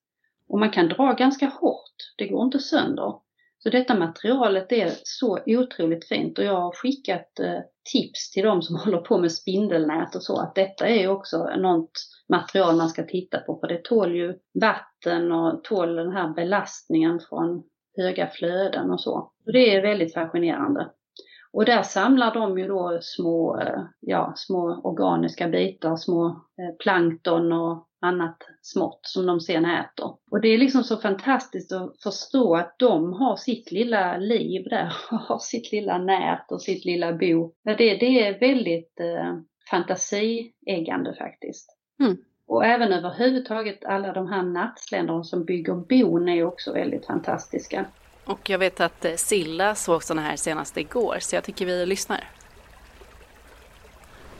och 0.49 0.59
man 0.59 0.71
kan 0.71 0.87
dra 0.87 1.13
ganska 1.13 1.45
hårt, 1.45 1.95
det 2.17 2.27
går 2.27 2.43
inte 2.43 2.59
sönder. 2.59 3.13
Så 3.59 3.69
detta 3.69 3.95
materialet 3.95 4.71
är 4.71 4.91
så 5.03 5.39
otroligt 5.45 6.07
fint 6.07 6.37
och 6.37 6.45
jag 6.45 6.61
har 6.61 6.71
skickat 6.71 7.39
eh, 7.39 7.59
tips 7.91 8.31
till 8.31 8.43
de 8.43 8.61
som 8.61 8.75
håller 8.85 9.01
på 9.01 9.17
med 9.17 9.31
spindelnät 9.31 10.15
och 10.15 10.23
så 10.23 10.39
att 10.39 10.55
detta 10.55 10.87
är 10.87 11.07
också 11.07 11.49
något 11.57 11.91
material 12.27 12.75
man 12.75 12.89
ska 12.89 13.03
titta 13.03 13.39
på 13.39 13.59
för 13.59 13.67
det 13.67 13.83
tål 13.83 14.15
ju 14.15 14.39
vatten 14.61 15.31
och 15.31 15.63
tål 15.63 15.95
den 15.95 16.11
här 16.11 16.33
belastningen 16.33 17.19
från 17.29 17.63
höga 17.99 18.27
flöden 18.27 18.91
och 18.91 19.01
så. 19.01 19.31
Och 19.45 19.53
det 19.53 19.75
är 19.75 19.81
väldigt 19.81 20.13
fascinerande. 20.13 20.89
Och 21.51 21.65
där 21.65 21.81
samlar 21.81 22.33
de 22.33 22.59
ju 22.59 22.67
då 22.67 22.99
små, 23.01 23.59
eh, 23.61 23.83
ja, 23.99 24.33
små 24.35 24.81
organiska 24.83 25.47
bitar, 25.47 25.95
små 25.95 26.27
eh, 26.27 26.75
plankton 26.79 27.51
och 27.51 27.87
annat 28.01 28.37
smått 28.61 28.99
som 29.01 29.25
de 29.25 29.39
sen 29.39 29.65
äter. 29.65 30.15
Och 30.31 30.41
det 30.41 30.47
är 30.47 30.57
liksom 30.57 30.83
så 30.83 30.97
fantastiskt 30.97 31.71
att 31.71 32.01
förstå 32.03 32.55
att 32.55 32.75
de 32.79 33.13
har 33.13 33.35
sitt 33.35 33.71
lilla 33.71 34.17
liv 34.17 34.63
där, 34.69 34.93
har 35.09 35.39
sitt 35.39 35.71
lilla 35.71 35.97
nät 35.97 36.51
och 36.51 36.61
sitt 36.61 36.85
lilla 36.85 37.13
bo. 37.13 37.53
Det, 37.63 37.75
det 37.75 38.27
är 38.27 38.39
väldigt 38.39 38.99
eh, 38.99 39.35
fantasieggande 39.71 41.15
faktiskt. 41.15 41.77
Mm. 42.03 42.17
Och 42.49 42.65
även 42.65 42.93
överhuvudtaget 42.93 43.85
alla 43.85 44.13
de 44.13 44.27
här 44.27 44.41
nattsländerna 44.41 45.23
som 45.23 45.43
bygger 45.43 45.73
bon 45.73 46.29
är 46.29 46.43
också 46.43 46.73
väldigt 46.73 47.05
fantastiska. 47.05 47.85
Och 48.25 48.49
jag 48.49 48.59
vet 48.59 48.81
att 48.81 49.05
eh, 49.05 49.15
Silla 49.15 49.75
såg 49.75 50.03
sådana 50.03 50.21
här 50.21 50.35
senast 50.35 50.77
igår, 50.77 51.17
så 51.19 51.35
jag 51.35 51.43
tycker 51.43 51.65
vi 51.65 51.85
lyssnar. 51.85 52.23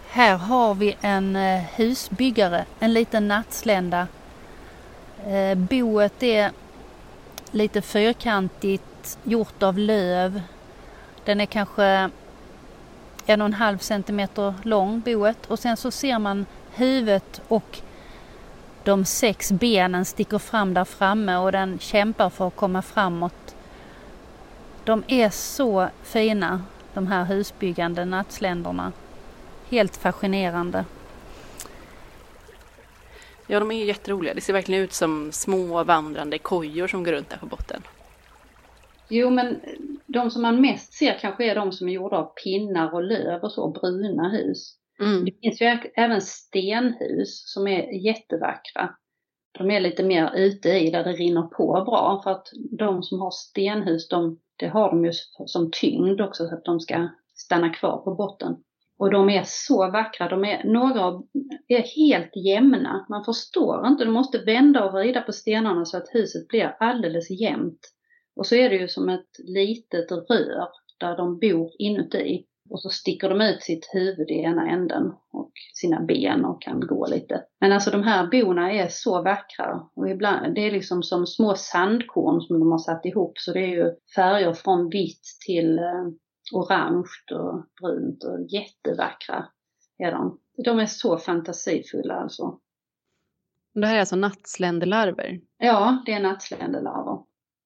Här 0.10 0.38
har 0.38 0.76
vi 0.76 0.98
en 1.02 1.36
eh, 1.36 1.64
husbyggare, 1.76 2.66
en 2.80 2.94
liten 2.94 3.28
nattslända. 3.28 4.08
Eh, 5.28 5.58
boet 5.58 6.24
är 6.24 6.52
lite 7.52 7.82
fyrkantigt, 7.82 9.18
gjort 9.24 9.64
av 9.64 9.78
löv. 9.78 10.42
Den 11.26 11.42
är 11.42 11.46
kanske 11.46 12.10
en 13.26 13.42
och 13.42 13.46
en 13.46 13.54
halv 13.54 13.78
centimeter 13.78 14.54
lång, 14.64 15.00
boet. 15.00 15.46
Och 15.46 15.60
sen 15.60 15.78
så 15.78 15.92
ser 15.92 16.20
man 16.20 16.46
huvudet 16.76 17.42
och 17.48 17.82
de 18.84 19.06
sex 19.06 19.52
benen 19.52 20.06
sticker 20.06 20.38
fram 20.38 20.74
där 20.74 20.86
framme 20.86 21.38
och 21.38 21.52
den 21.52 21.80
kämpar 21.80 22.30
för 22.30 22.48
att 22.48 22.56
komma 22.56 22.82
framåt. 22.82 23.56
De 24.84 25.04
är 25.08 25.30
så 25.30 25.90
fina, 26.04 26.62
de 26.94 27.08
här 27.08 27.26
husbyggande 27.26 28.06
nattsländerna. 28.06 28.92
Helt 29.70 29.98
fascinerande. 29.98 30.86
Ja, 33.48 33.60
de 33.60 33.72
är 33.72 33.76
ju 33.76 33.86
jätteroliga. 33.86 34.34
Det 34.34 34.42
ser 34.42 34.54
verkligen 34.54 34.84
ut 34.84 34.94
som 34.94 35.32
små 35.32 35.84
vandrande 35.84 36.38
kojor 36.38 36.88
som 36.88 37.04
går 37.04 37.12
runt 37.12 37.30
där 37.30 37.38
på 37.38 37.46
botten. 37.46 37.82
Jo, 39.08 39.30
men 39.30 39.60
de 40.06 40.32
som 40.32 40.42
man 40.42 40.62
mest 40.62 40.94
ser 40.94 41.20
kanske 41.20 41.52
är 41.52 41.56
de 41.56 41.72
som 41.72 41.90
är 41.90 41.94
gjorda 41.94 42.18
av 42.18 42.34
pinnar 42.44 42.94
och 42.94 43.04
löv 43.04 43.44
och 43.44 43.52
så, 43.52 43.68
bruna 43.68 44.30
hus. 44.30 44.79
Mm. 45.02 45.26
Det 45.26 45.32
finns 45.42 45.62
ju 45.62 45.66
även 45.96 46.22
stenhus 46.22 47.54
som 47.54 47.68
är 47.68 48.06
jättevackra. 48.06 48.90
De 49.60 49.72
är 49.72 49.80
lite 49.80 50.04
mer 50.04 50.32
ute 50.36 50.70
i 50.70 50.92
där 50.92 51.04
det 51.04 51.14
rinner 51.14 51.42
på 51.42 51.84
bra 51.86 52.22
för 52.24 52.32
att 52.32 52.48
de 52.80 53.04
som 53.04 53.20
har 53.20 53.32
stenhus, 53.32 54.08
de, 54.08 54.40
det 54.56 54.68
har 54.68 54.90
de 54.90 55.06
ju 55.06 55.12
som 55.46 55.72
tyngd 55.72 56.22
också 56.22 56.48
så 56.48 56.56
att 56.56 56.66
de 56.66 56.80
ska 56.80 57.10
stanna 57.36 57.70
kvar 57.70 57.98
på 57.98 58.16
botten. 58.16 58.56
Och 58.98 59.12
de 59.12 59.30
är 59.30 59.44
så 59.46 59.92
vackra. 59.92 60.30
De 60.30 60.46
är, 60.46 60.64
några 60.64 61.22
är 61.68 61.82
helt 61.82 62.36
jämna. 62.36 63.06
Man 63.10 63.26
förstår 63.26 63.88
inte. 63.88 64.06
Du 64.06 64.12
måste 64.12 64.38
vända 64.38 64.86
och 64.86 64.92
vrida 64.94 65.22
på 65.22 65.32
stenarna 65.32 65.86
så 65.86 65.98
att 65.98 66.10
huset 66.12 66.48
blir 66.48 66.76
alldeles 66.80 67.30
jämnt. 67.30 67.80
Och 68.36 68.46
så 68.46 68.56
är 68.56 68.70
det 68.70 68.76
ju 68.76 68.88
som 68.88 69.10
ett 69.10 69.30
litet 69.38 70.12
rör 70.12 70.68
där 71.00 71.18
de 71.18 71.40
bor 71.40 71.72
inuti. 71.80 72.46
Och 72.70 72.82
så 72.82 72.90
sticker 72.90 73.30
de 73.30 73.42
ut 73.42 73.64
sitt 73.64 73.90
huvud 73.94 74.32
i 74.32 74.34
ena 74.34 74.70
änden 74.70 75.14
och 75.32 75.52
sina 75.74 76.02
ben 76.02 76.46
och 76.46 76.62
kan 76.62 76.80
gå 76.80 77.08
lite. 77.08 77.44
Men 77.60 77.72
alltså 77.72 77.92
de 77.92 78.04
här 78.04 78.28
bona 78.28 78.74
är 78.74 78.88
så 78.90 79.22
vackra 79.22 79.90
och 79.96 80.10
ibland, 80.10 80.56
det 80.56 80.62
är 80.62 80.72
liksom 80.72 81.04
som 81.04 81.28
små 81.28 81.56
sandkorn 81.56 82.42
som 82.42 82.60
de 82.60 82.72
har 82.72 82.80
satt 82.80 83.06
ihop 83.06 83.38
så 83.38 83.54
det 83.54 83.60
är 83.60 83.86
ju 83.86 83.96
färger 84.16 84.54
från 84.54 84.90
vitt 84.90 85.24
till 85.46 85.80
eh, 85.80 86.08
orange 86.54 87.10
och 87.32 87.66
brunt 87.82 88.24
och 88.24 88.40
jättevackra 88.50 89.46
är 89.98 90.12
de. 90.12 90.40
De 90.66 90.80
är 90.80 90.86
så 90.86 91.18
fantasifulla 91.18 92.14
alltså. 92.14 92.60
Det 93.74 93.88
här 93.88 93.96
är 93.96 94.00
alltså 94.00 94.16
nattsländelarver? 94.16 95.40
Ja, 95.58 96.04
det 96.06 96.14
är 96.14 96.20
nattsländelarver. 96.20 97.24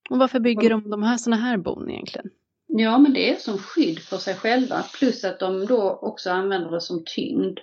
Och 0.10 0.20
varför 0.20 0.40
bygger 0.40 0.70
de 0.70 0.90
de 0.90 1.04
här 1.04 1.18
såna 1.18 1.36
här 1.36 1.58
bon 1.58 1.90
egentligen? 1.90 2.30
Ja, 2.76 2.98
men 2.98 3.14
det 3.14 3.30
är 3.30 3.36
som 3.36 3.58
skydd 3.58 4.00
för 4.00 4.18
sig 4.18 4.36
själva 4.36 4.84
plus 5.00 5.24
att 5.24 5.40
de 5.40 5.66
då 5.66 6.00
också 6.02 6.32
använder 6.32 6.72
det 6.72 6.82
som 6.82 7.04
tyngd. 7.06 7.60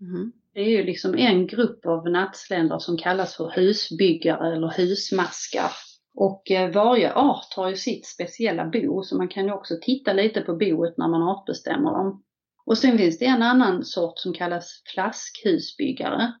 Mm. 0.00 0.32
Det 0.54 0.60
är 0.60 0.68
ju 0.68 0.84
liksom 0.84 1.14
en 1.14 1.46
grupp 1.46 1.86
av 1.86 2.10
nattsländor 2.10 2.78
som 2.78 2.98
kallas 2.98 3.36
för 3.36 3.52
husbyggare 3.56 4.52
eller 4.52 4.68
husmaskar. 4.68 5.70
Och 6.14 6.50
eh, 6.50 6.70
varje 6.70 7.12
art 7.12 7.54
har 7.56 7.70
ju 7.70 7.76
sitt 7.76 8.06
speciella 8.06 8.64
bo 8.64 9.02
så 9.02 9.16
man 9.16 9.28
kan 9.28 9.44
ju 9.44 9.52
också 9.52 9.74
titta 9.82 10.12
lite 10.12 10.40
på 10.40 10.56
boet 10.56 10.98
när 10.98 11.08
man 11.08 11.22
artbestämmer 11.22 11.90
dem. 11.90 12.24
Och 12.66 12.78
sen 12.78 12.98
finns 12.98 13.18
det 13.18 13.26
en 13.26 13.42
annan 13.42 13.84
sort 13.84 14.18
som 14.18 14.34
kallas 14.34 14.82
flaskhusbyggare. 14.94 16.32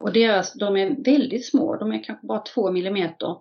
Och 0.00 0.12
deras, 0.12 0.54
de 0.54 0.76
är 0.76 1.04
väldigt 1.04 1.46
små, 1.46 1.76
de 1.76 1.92
är 1.92 2.04
kanske 2.04 2.26
bara 2.26 2.40
två 2.40 2.70
millimeter. 2.70 3.36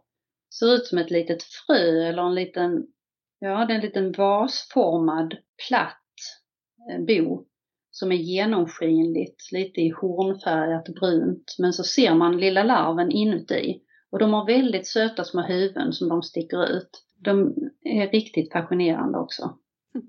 Ser 0.59 0.73
ut 0.73 0.85
som 0.85 0.97
ett 0.97 1.11
litet 1.11 1.43
frö 1.43 2.07
eller 2.07 2.21
en 2.21 2.35
liten, 2.35 2.87
ja 3.41 3.65
det 3.65 3.73
är 3.73 3.75
en 3.75 3.81
liten 3.81 4.11
vasformad 4.11 5.37
platt 5.67 5.97
eh, 6.91 7.01
bo 7.05 7.45
som 7.91 8.11
är 8.11 8.15
genomskinligt, 8.15 9.51
lite 9.51 9.81
i 9.81 9.89
hornfärgat 9.89 10.85
brunt. 10.99 11.55
Men 11.59 11.73
så 11.73 11.83
ser 11.83 12.13
man 12.13 12.37
lilla 12.37 12.63
larven 12.63 13.11
inuti. 13.11 13.81
Och 14.09 14.19
de 14.19 14.33
har 14.33 14.45
väldigt 14.45 14.87
söta 14.87 15.23
små 15.23 15.41
huvuden 15.41 15.93
som 15.93 16.09
de 16.09 16.23
sticker 16.23 16.77
ut. 16.77 17.03
De 17.17 17.55
är 17.83 18.07
riktigt 18.07 18.51
fascinerande 18.51 19.17
också. 19.17 19.57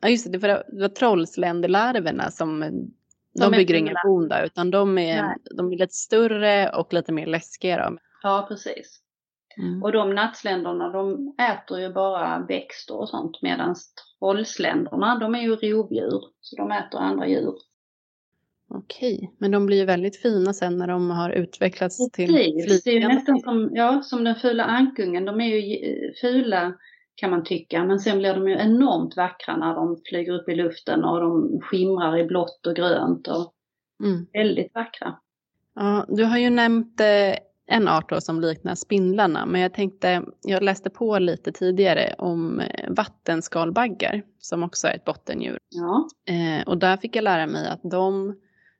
Ja 0.00 0.08
just 0.08 0.32
det, 0.32 0.40
för 0.40 0.48
det 0.48 0.80
var 0.80 0.88
trollsländelarverna 0.88 2.30
som 2.30 2.60
de, 3.32 3.52
bygger 3.52 3.74
inga 3.74 3.94
bon 4.04 4.28
där 4.28 4.44
utan 4.44 4.70
de 4.70 4.98
är, 4.98 5.34
de 5.56 5.72
är 5.72 5.76
lite 5.76 5.94
större 5.94 6.70
och 6.70 6.92
lite 6.92 7.12
mer 7.12 7.26
läskiga. 7.26 7.90
Då. 7.90 7.98
Ja 8.22 8.46
precis. 8.48 9.00
Mm. 9.58 9.82
Och 9.82 9.92
de 9.92 10.14
nattsländerna 10.14 10.88
de 10.88 11.34
äter 11.38 11.80
ju 11.80 11.92
bara 11.92 12.46
växter 12.48 12.96
och 12.96 13.08
sånt 13.08 13.42
medan 13.42 13.74
trollsländerna 14.18 15.18
de 15.18 15.34
är 15.34 15.40
ju 15.40 15.56
rovdjur 15.56 16.22
så 16.40 16.56
de 16.56 16.72
äter 16.72 17.00
andra 17.00 17.28
djur. 17.28 17.54
Okej, 18.68 19.34
men 19.38 19.50
de 19.50 19.66
blir 19.66 19.76
ju 19.76 19.84
väldigt 19.84 20.22
fina 20.22 20.52
sen 20.52 20.78
när 20.78 20.86
de 20.86 21.10
har 21.10 21.30
utvecklats 21.30 21.98
Precis. 21.98 22.12
till 22.12 22.26
flygande. 22.26 22.80
Det 22.84 22.90
är 22.90 23.00
ju 23.00 23.08
nästan 23.08 23.40
som, 23.40 23.70
ja, 23.72 24.02
som 24.02 24.24
den 24.24 24.34
fula 24.34 24.64
ankungen. 24.64 25.24
De 25.24 25.40
är 25.40 25.56
ju 25.56 26.12
fula 26.20 26.74
kan 27.14 27.30
man 27.30 27.44
tycka, 27.44 27.84
men 27.84 28.00
sen 28.00 28.18
blir 28.18 28.34
de 28.34 28.48
ju 28.48 28.54
enormt 28.54 29.16
vackra 29.16 29.56
när 29.56 29.74
de 29.74 30.00
flyger 30.08 30.32
upp 30.32 30.48
i 30.48 30.54
luften 30.54 31.04
och 31.04 31.20
de 31.20 31.60
skimrar 31.62 32.18
i 32.18 32.24
blått 32.24 32.66
och 32.66 32.76
grönt 32.76 33.28
och 33.28 33.54
mm. 34.04 34.26
väldigt 34.32 34.74
vackra. 34.74 35.16
Ja, 35.74 36.06
du 36.08 36.24
har 36.24 36.38
ju 36.38 36.50
nämnt 36.50 37.00
eh, 37.00 37.38
en 37.66 37.88
art 37.88 38.10
då 38.10 38.20
som 38.20 38.40
liknar 38.40 38.74
spindlarna, 38.74 39.46
men 39.46 39.60
jag 39.60 39.74
tänkte, 39.74 40.22
jag 40.42 40.62
läste 40.62 40.90
på 40.90 41.18
lite 41.18 41.52
tidigare 41.52 42.14
om 42.18 42.60
eh, 42.60 42.90
vattenskalbaggar 42.90 44.22
som 44.38 44.62
också 44.62 44.88
är 44.88 44.94
ett 44.94 45.04
bottendjur. 45.04 45.58
Ja. 45.68 46.08
Eh, 46.34 46.68
och 46.68 46.78
där 46.78 46.96
fick 46.96 47.16
jag 47.16 47.24
lära 47.24 47.46
mig 47.46 47.68
att 47.68 47.80
de 47.82 48.36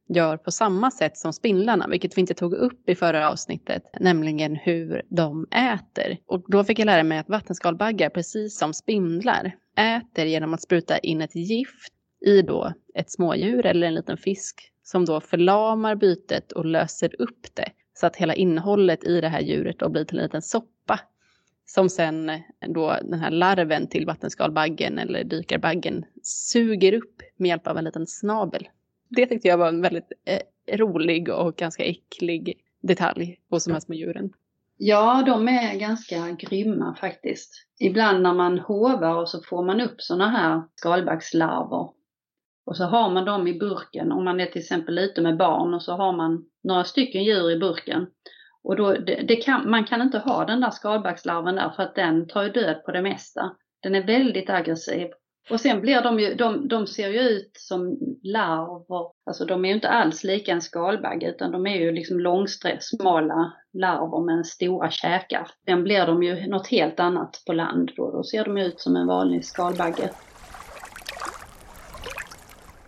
gör 0.09 0.37
på 0.37 0.51
samma 0.51 0.90
sätt 0.90 1.16
som 1.16 1.33
spindlarna, 1.33 1.88
vilket 1.88 2.16
vi 2.16 2.20
inte 2.20 2.35
tog 2.35 2.55
upp 2.55 2.88
i 2.88 2.94
förra 2.94 3.31
avsnittet, 3.31 3.83
nämligen 4.01 4.57
hur 4.57 5.03
de 5.09 5.46
äter. 5.51 6.18
Och 6.27 6.44
då 6.49 6.64
fick 6.64 6.79
jag 6.79 6.87
lära 6.87 7.03
mig 7.03 7.18
att 7.18 7.29
vattenskalbaggar, 7.29 8.11
precis 8.11 8.59
som 8.59 8.75
spindlar, 8.75 9.57
äter 9.77 10.27
genom 10.27 10.55
att 10.55 10.62
spruta 10.62 10.99
in 10.99 11.20
ett 11.20 11.35
gift 11.35 11.92
i 12.27 12.42
då 12.42 12.72
ett 12.94 13.11
smådjur 13.11 13.66
eller 13.66 13.87
en 13.87 13.94
liten 13.94 14.16
fisk 14.16 14.72
som 14.83 15.05
då 15.05 15.20
förlamar 15.20 15.94
bytet 15.94 16.53
och 16.53 16.64
löser 16.64 17.20
upp 17.22 17.46
det 17.55 17.70
så 17.97 18.07
att 18.07 18.17
hela 18.17 18.35
innehållet 18.35 19.05
i 19.05 19.21
det 19.21 19.29
här 19.29 19.41
djuret 19.41 19.79
då 19.79 19.89
blir 19.89 20.05
till 20.05 20.19
en 20.19 20.25
liten 20.25 20.43
soppa 20.43 21.01
som 21.67 21.89
sen 21.89 22.31
då 22.69 22.97
den 23.03 23.21
här 23.21 23.31
larven 23.31 23.87
till 23.87 24.07
vattenskalbaggen 24.07 24.99
eller 24.99 25.25
dykarbaggen 25.25 26.05
suger 26.23 26.93
upp 26.93 27.23
med 27.37 27.49
hjälp 27.49 27.67
av 27.67 27.79
en 27.79 27.85
liten 27.85 28.07
snabel. 28.07 28.69
Det 29.09 29.27
tyckte 29.27 29.49
jag 29.49 29.59
var 29.59 29.69
en 29.69 29.83
väldigt 29.83 30.13
eh, 30.25 30.77
rolig 30.77 31.29
och 31.29 31.57
ganska 31.57 31.85
äcklig 31.85 32.59
detalj 32.83 33.39
hos 33.51 33.65
de 33.65 33.73
här 33.73 33.81
små 33.81 33.95
djuren. 33.95 34.33
Ja, 34.77 35.23
de 35.27 35.49
är 35.49 35.79
ganska 35.79 36.31
grymma 36.31 36.97
faktiskt. 37.01 37.67
Ibland 37.79 38.23
när 38.23 38.35
man 38.35 38.59
hovar 38.59 39.17
och 39.17 39.29
så 39.29 39.43
får 39.43 39.65
man 39.65 39.81
upp 39.81 40.03
sådana 40.03 40.31
här 40.31 40.63
skalbaggslarver. 40.75 41.89
Och 42.66 42.76
så 42.76 42.85
har 42.85 43.11
man 43.11 43.24
dem 43.24 43.48
i 43.48 43.59
burken, 43.59 44.12
om 44.12 44.24
man 44.24 44.40
är 44.40 44.46
till 44.46 44.61
exempel 44.62 44.98
ute 44.98 45.20
med 45.20 45.37
barn 45.37 45.74
och 45.74 45.83
så 45.83 45.92
har 45.92 46.12
man 46.12 46.44
några 46.64 46.85
stycken 46.85 47.24
djur 47.24 47.50
i 47.50 47.59
burken. 47.59 48.07
Och 48.64 48.76
då, 48.76 48.92
det, 48.92 49.24
det 49.29 49.37
kan, 49.37 49.70
man 49.70 49.85
kan 49.85 50.02
inte 50.02 50.18
ha 50.18 50.44
den 50.44 50.61
där 50.61 50.70
skalbaggslarven 50.70 51.55
där 51.55 51.70
för 51.70 51.83
att 51.83 51.94
den 51.94 52.29
tar 52.29 52.42
ju 52.42 52.50
död 52.50 52.85
på 52.85 52.92
det 52.92 53.02
mesta. 53.02 53.57
Den 53.83 53.94
är 53.94 54.07
väldigt 54.07 54.50
aggressiv 54.50 55.09
och 55.50 55.61
sen 55.61 55.81
blir 55.81 56.02
de 56.02 56.20
ju, 56.20 56.35
de, 56.35 56.68
de 56.68 56.87
ser 56.87 57.09
ju 57.09 57.20
ut 57.20 57.50
som 57.52 57.98
larver, 58.22 59.11
alltså 59.26 59.44
de 59.44 59.64
är 59.64 59.68
ju 59.68 59.74
inte 59.74 59.88
alls 59.88 60.24
lika 60.24 60.52
en 60.52 60.61
skalbagge 60.61 61.29
utan 61.29 61.52
de 61.52 61.66
är 61.66 61.76
ju 61.76 61.92
liksom 61.92 62.20
långsträck, 62.20 62.79
smala 62.81 63.52
larver 63.72 64.24
med 64.24 64.46
stora 64.46 64.90
käkar. 64.90 65.48
Sen 65.64 65.85
blir 65.85 66.07
de 66.07 66.22
ju 66.22 66.46
något 66.46 66.66
helt 66.66 67.00
annat 67.00 67.42
på 67.46 67.52
land 67.52 67.90
då, 67.96 68.11
då 68.11 68.24
ser 68.24 68.44
de 68.44 68.59
ut 68.59 68.81
som 68.81 68.96
en 68.96 69.07
vanlig 69.07 69.44
skalbagge. 69.44 70.11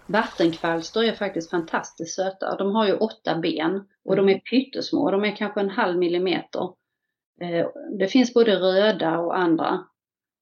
Vattenkvalster 0.08 1.04
är 1.04 1.12
faktiskt 1.12 1.50
fantastiskt 1.50 2.14
söta. 2.14 2.56
De 2.56 2.74
har 2.74 2.86
ju 2.86 2.94
åtta 2.94 3.38
ben 3.38 3.84
och 4.04 4.16
de 4.16 4.28
är 4.28 4.38
pyttesmå, 4.38 5.10
de 5.10 5.24
är 5.24 5.36
kanske 5.36 5.60
en 5.60 5.70
halv 5.70 5.98
millimeter. 5.98 6.62
Eh, 7.40 7.66
det 7.98 8.08
finns 8.08 8.34
både 8.34 8.56
röda 8.56 9.18
och 9.18 9.38
andra 9.38 9.84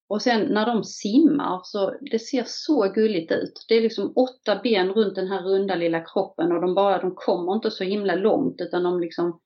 Och 0.09 0.23
sen 0.23 0.41
när 0.41 0.67
de 0.67 0.85
simmar 0.85 1.61
så 1.65 1.95
det 2.01 2.19
ser 2.19 2.45
så 2.47 2.93
gulligt 2.93 3.33
ut. 3.33 3.65
Det 3.69 3.75
är 3.75 3.83
liksom 3.83 4.13
åtta 4.17 4.61
ben 4.63 4.93
runt 4.93 5.15
den 5.15 5.29
här 5.29 5.43
runda 5.43 5.75
lilla 5.75 6.01
kroppen 6.01 6.53
och 6.53 6.61
de 6.61 6.75
bara, 6.75 7.01
de 7.01 7.15
kommer 7.15 7.55
inte 7.55 7.71
så 7.71 7.85
himla 7.85 8.15
långt 8.15 8.61
utan 8.61 8.83
de 8.83 9.01
liksom 9.01 9.41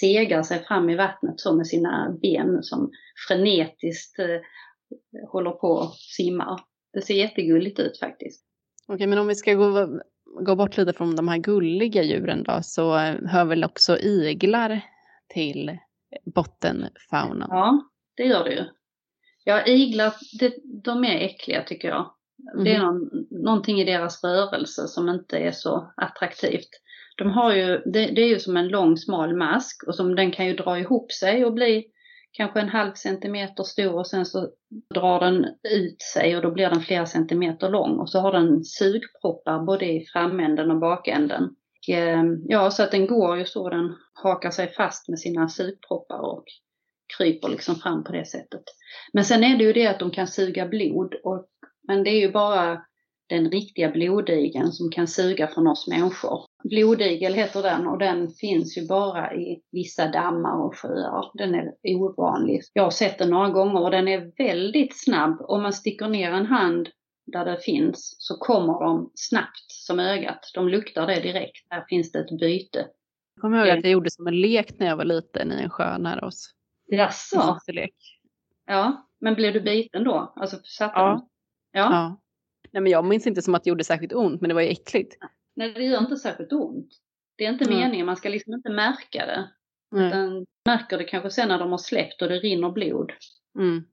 segar 0.00 0.42
sig 0.42 0.64
fram 0.64 0.90
i 0.90 0.96
vattnet 0.96 1.40
så 1.40 1.54
med 1.54 1.66
sina 1.66 2.18
ben 2.22 2.62
som 2.62 2.90
frenetiskt 3.28 4.18
eh, 4.18 4.40
håller 5.28 5.50
på 5.50 5.68
och 5.68 5.94
simmar. 5.94 6.60
Det 6.92 7.02
ser 7.02 7.14
jättegulligt 7.14 7.80
ut 7.80 7.98
faktiskt. 7.98 8.51
Okej, 8.88 9.06
men 9.06 9.18
om 9.18 9.26
vi 9.26 9.34
ska 9.34 9.54
gå, 9.54 10.00
gå 10.24 10.56
bort 10.56 10.76
lite 10.76 10.92
från 10.92 11.16
de 11.16 11.28
här 11.28 11.38
gulliga 11.38 12.02
djuren 12.02 12.42
då, 12.42 12.58
så 12.62 12.96
hör 13.26 13.44
väl 13.44 13.64
också 13.64 13.98
iglar 13.98 14.80
till 15.28 15.78
bottenfaunan? 16.34 17.48
Ja, 17.50 17.90
det 18.16 18.22
gör 18.22 18.44
det 18.44 18.52
ju. 18.52 18.64
Ja, 19.44 19.66
iglar, 19.66 20.14
det, 20.40 20.54
de 20.84 21.04
är 21.04 21.18
äckliga 21.18 21.62
tycker 21.62 21.88
jag. 21.88 22.14
Mm. 22.54 22.64
Det 22.64 22.74
är 22.74 22.78
mhm. 22.78 22.86
någon, 22.86 23.26
någonting 23.44 23.80
i 23.80 23.84
deras 23.84 24.24
rörelse 24.24 24.88
som 24.88 25.08
inte 25.08 25.38
är 25.38 25.52
så 25.52 25.92
attraktivt. 25.96 26.68
De 27.16 27.30
har 27.30 27.54
ju, 27.54 27.66
det, 27.66 28.06
det, 28.06 28.22
är 28.22 28.28
ju 28.28 28.38
som 28.38 28.56
en 28.56 28.68
lång 28.68 28.96
smal 28.96 29.36
mask 29.36 29.84
och 29.86 29.94
som 29.94 30.14
den 30.14 30.30
kan 30.32 30.46
ju 30.46 30.54
dra 30.54 30.78
ihop 30.78 31.12
sig 31.12 31.44
och 31.44 31.52
bli 31.52 31.84
kanske 32.32 32.60
en 32.60 32.68
halv 32.68 32.92
centimeter 32.92 33.62
stor 33.64 33.94
och 33.94 34.06
sen 34.06 34.26
så 34.26 34.48
drar 34.94 35.20
den 35.20 35.44
ut 35.62 36.02
sig 36.14 36.36
och 36.36 36.42
då 36.42 36.50
blir 36.50 36.70
den 36.70 36.80
flera 36.80 37.06
centimeter 37.06 37.70
lång 37.70 37.98
och 37.98 38.10
så 38.10 38.20
har 38.20 38.32
den 38.32 38.64
sugproppar 38.64 39.64
både 39.64 39.86
i 39.86 40.06
framänden 40.12 40.70
och 40.70 40.80
bakänden. 40.80 41.44
Och, 41.44 41.94
ehm, 41.94 42.36
ja, 42.48 42.70
så 42.70 42.82
att 42.82 42.90
den 42.90 43.06
går 43.06 43.38
ju 43.38 43.44
så 43.44 43.68
den 43.68 43.94
hakar 44.22 44.50
sig 44.50 44.72
fast 44.72 45.08
med 45.08 45.18
sina 45.18 45.48
sugproppar 45.48 46.20
och 46.20 46.44
kryper 47.18 47.48
liksom 47.48 47.74
fram 47.74 48.04
på 48.04 48.12
det 48.12 48.24
sättet. 48.24 48.62
Men 49.12 49.24
sen 49.24 49.44
är 49.44 49.58
det 49.58 49.64
ju 49.64 49.72
det 49.72 49.86
att 49.86 49.98
de 49.98 50.10
kan 50.10 50.26
suga 50.26 50.66
blod, 50.66 51.14
och, 51.24 51.46
men 51.88 52.04
det 52.04 52.10
är 52.10 52.20
ju 52.20 52.32
bara 52.32 52.84
den 53.28 53.50
riktiga 53.50 53.90
blodigeln 53.90 54.72
som 54.72 54.90
kan 54.90 55.08
suga 55.08 55.48
från 55.48 55.66
oss 55.66 55.88
människor. 55.88 56.40
Blodigel 56.64 57.34
heter 57.34 57.62
den 57.62 57.86
och 57.86 57.98
den 57.98 58.30
finns 58.30 58.78
ju 58.78 58.86
bara 58.86 59.34
i 59.34 59.62
vissa 59.72 60.08
dammar 60.08 60.64
och 60.64 60.76
sjöar. 60.76 61.30
Den 61.34 61.54
är 61.54 61.72
ovanlig. 61.82 62.62
Jag 62.72 62.82
har 62.82 62.90
sett 62.90 63.18
den 63.18 63.30
några 63.30 63.48
gånger 63.48 63.82
och 63.82 63.90
den 63.90 64.08
är 64.08 64.32
väldigt 64.38 65.04
snabb. 65.04 65.36
Om 65.40 65.62
man 65.62 65.72
sticker 65.72 66.08
ner 66.08 66.32
en 66.32 66.46
hand 66.46 66.88
där 67.26 67.44
det 67.44 67.58
finns 67.58 68.16
så 68.18 68.36
kommer 68.36 68.72
de 68.72 69.10
snabbt 69.14 69.70
som 69.70 70.00
ögat. 70.00 70.50
De 70.54 70.68
luktar 70.68 71.06
det 71.06 71.20
direkt. 71.20 71.66
Här 71.68 71.84
finns 71.88 72.12
det 72.12 72.18
ett 72.18 72.38
byte. 72.40 72.78
Jag 73.34 73.40
kommer 73.40 73.58
ihåg 73.58 73.78
att 73.78 73.84
jag 73.84 73.92
gjorde 73.92 74.10
som 74.10 74.26
en 74.26 74.40
lek 74.40 74.78
när 74.78 74.86
jag 74.86 74.96
var 74.96 75.04
liten 75.04 75.52
i 75.52 75.62
en 75.62 75.70
sjö 75.70 75.98
nära 75.98 76.26
oss. 76.26 76.50
Jaså? 76.86 77.58
Ja, 78.66 79.08
men 79.20 79.34
blev 79.34 79.52
du 79.52 79.60
biten 79.60 80.04
då? 80.04 80.32
Alltså 80.36 80.56
satte 80.56 80.92
ja. 80.94 81.28
ja. 81.72 81.80
ja. 81.80 82.20
Nej, 82.70 82.82
men 82.82 82.92
jag 82.92 83.04
minns 83.04 83.26
inte 83.26 83.42
som 83.42 83.54
att 83.54 83.64
det 83.64 83.70
gjorde 83.70 83.84
särskilt 83.84 84.12
ont, 84.12 84.40
men 84.40 84.48
det 84.48 84.54
var 84.54 84.62
ju 84.62 84.68
äckligt. 84.68 85.16
Nej, 85.54 85.72
det 85.72 85.84
gör 85.84 85.98
inte 85.98 86.16
särskilt 86.16 86.52
ont. 86.52 86.88
Det 87.36 87.44
är 87.44 87.48
inte 87.48 87.64
mm. 87.64 87.78
meningen, 87.78 88.06
man 88.06 88.16
ska 88.16 88.28
liksom 88.28 88.54
inte 88.54 88.70
märka 88.70 89.26
det. 89.26 89.50
Mm. 89.96 90.06
Utan 90.08 90.46
märker 90.64 90.98
det 90.98 91.04
kanske 91.04 91.30
sen 91.30 91.48
när 91.48 91.58
de 91.58 91.70
har 91.70 91.78
släppt 91.78 92.22
och 92.22 92.28
det 92.28 92.38
rinner 92.38 92.70
blod. 92.70 93.12
Mm. 93.58 93.84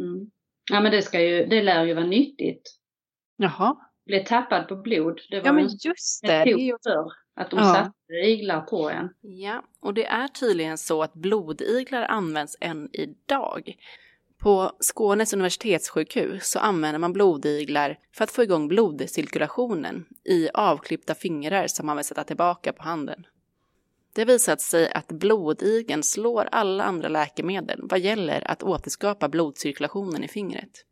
Mm. 0.00 0.30
Ja 0.70 0.80
men 0.80 0.92
det 0.92 1.02
ska 1.02 1.20
ju, 1.20 1.46
det 1.46 1.62
lär 1.62 1.84
ju 1.84 1.94
vara 1.94 2.06
nyttigt. 2.06 2.62
Jaha. 3.36 3.76
Bli 4.06 4.24
tappad 4.24 4.68
på 4.68 4.76
blod. 4.76 5.20
Det 5.30 5.40
var 5.40 5.46
ja 5.46 5.52
men 5.52 5.68
just 5.84 6.22
det. 6.22 6.28
det 6.28 6.52
är 6.52 6.58
ju... 6.58 6.76
för 6.82 7.12
att 7.34 7.50
de 7.50 7.58
ja. 7.58 7.74
satte 7.74 8.12
iglar 8.12 8.60
på 8.60 8.90
en. 8.90 9.08
Ja, 9.20 9.62
och 9.80 9.94
det 9.94 10.06
är 10.06 10.28
tydligen 10.28 10.78
så 10.78 11.02
att 11.02 11.14
blodiglar 11.14 12.02
används 12.02 12.56
än 12.60 12.88
idag. 12.92 13.76
På 14.38 14.72
Skånes 14.80 15.32
universitetssjukhus 15.32 16.50
så 16.50 16.58
använder 16.58 16.98
man 16.98 17.12
blodiglar 17.12 17.98
för 18.12 18.24
att 18.24 18.30
få 18.30 18.42
igång 18.42 18.68
blodcirkulationen 18.68 20.04
i 20.24 20.48
avklippta 20.54 21.14
fingrar 21.14 21.66
som 21.66 21.86
man 21.86 21.96
vill 21.96 22.04
sätta 22.04 22.24
tillbaka 22.24 22.72
på 22.72 22.82
handen. 22.82 23.26
Det 24.14 24.20
har 24.20 24.26
visat 24.26 24.60
sig 24.60 24.92
att 24.92 25.08
blodigeln 25.08 26.02
slår 26.02 26.48
alla 26.52 26.84
andra 26.84 27.08
läkemedel 27.08 27.80
vad 27.82 28.00
gäller 28.00 28.50
att 28.50 28.62
återskapa 28.62 29.28
blodcirkulationen 29.28 30.24
i 30.24 30.28
fingret. 30.28 30.84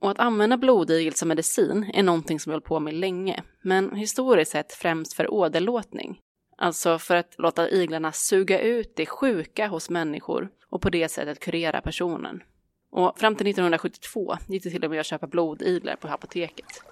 Och 0.00 0.10
att 0.10 0.18
använda 0.18 0.56
blodigel 0.56 1.14
som 1.14 1.28
medicin 1.28 1.90
är 1.94 2.02
någonting 2.02 2.40
som 2.40 2.50
vi 2.50 2.54
hållit 2.54 2.64
på 2.64 2.80
med 2.80 2.94
länge, 2.94 3.42
men 3.62 3.96
historiskt 3.96 4.50
sett 4.52 4.72
främst 4.72 5.12
för 5.12 5.34
åderlåtning. 5.34 6.20
Alltså 6.56 6.98
för 6.98 7.16
att 7.16 7.34
låta 7.38 7.70
iglarna 7.70 8.12
suga 8.12 8.60
ut 8.60 8.92
det 8.96 9.06
sjuka 9.06 9.68
hos 9.68 9.90
människor 9.90 10.48
och 10.70 10.82
på 10.82 10.90
det 10.90 11.08
sättet 11.08 11.40
kurera 11.40 11.80
personen. 11.80 12.42
Och 12.90 13.18
fram 13.18 13.34
till 13.34 13.46
1972 13.46 14.36
gick 14.48 14.62
det 14.62 14.70
till 14.70 14.84
och 14.84 14.90
med 14.90 15.00
att 15.00 15.06
köpa 15.06 15.26
blodiglar 15.26 15.96
på 15.96 16.08
apoteket. 16.08 16.82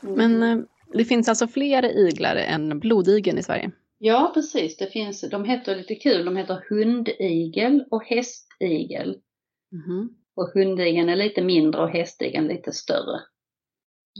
Men 0.00 0.42
eh, 0.42 0.58
det 0.92 1.04
finns 1.04 1.28
alltså 1.28 1.48
fler 1.48 2.06
iglar 2.06 2.36
än 2.36 2.78
blodigeln 2.78 3.38
i 3.38 3.42
Sverige? 3.42 3.70
Ja, 3.98 4.30
precis. 4.34 4.76
Det 4.76 4.86
finns, 4.86 5.30
de 5.30 5.44
heter 5.44 5.76
lite 5.76 5.94
kul, 5.94 6.24
de 6.24 6.36
heter 6.36 6.64
hundigel 6.68 7.84
och 7.90 8.04
hästigel. 8.04 9.16
Mm. 9.72 10.08
Och 10.36 10.50
hundigeln 10.54 11.08
är 11.08 11.16
lite 11.16 11.42
mindre 11.42 11.82
och 11.82 11.90
hästigeln 11.90 12.46
lite 12.46 12.72
större. 12.72 13.20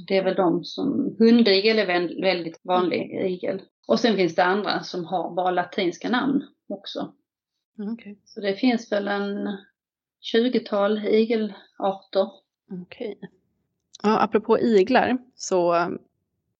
Det 0.08 0.16
är 0.16 0.24
väl 0.24 0.34
de 0.34 0.64
som, 0.64 1.16
hundigel 1.18 1.78
är 1.78 1.86
väldigt 2.22 2.60
vanlig 2.64 3.10
igel. 3.26 3.62
Och 3.88 4.00
sen 4.00 4.16
finns 4.16 4.34
det 4.34 4.44
andra 4.44 4.82
som 4.82 5.04
har 5.04 5.34
bara 5.34 5.50
latinska 5.50 6.08
namn 6.08 6.42
också. 6.68 7.12
Okay. 7.92 8.16
Så 8.24 8.40
det 8.40 8.54
finns 8.54 8.92
väl 8.92 9.08
en 9.08 9.56
20-tal 10.34 10.98
igelarter. 10.98 12.30
Okej. 12.82 13.16
Okay. 13.16 13.28
Ja, 14.02 14.20
apropå 14.20 14.58
iglar 14.58 15.18
så 15.34 15.88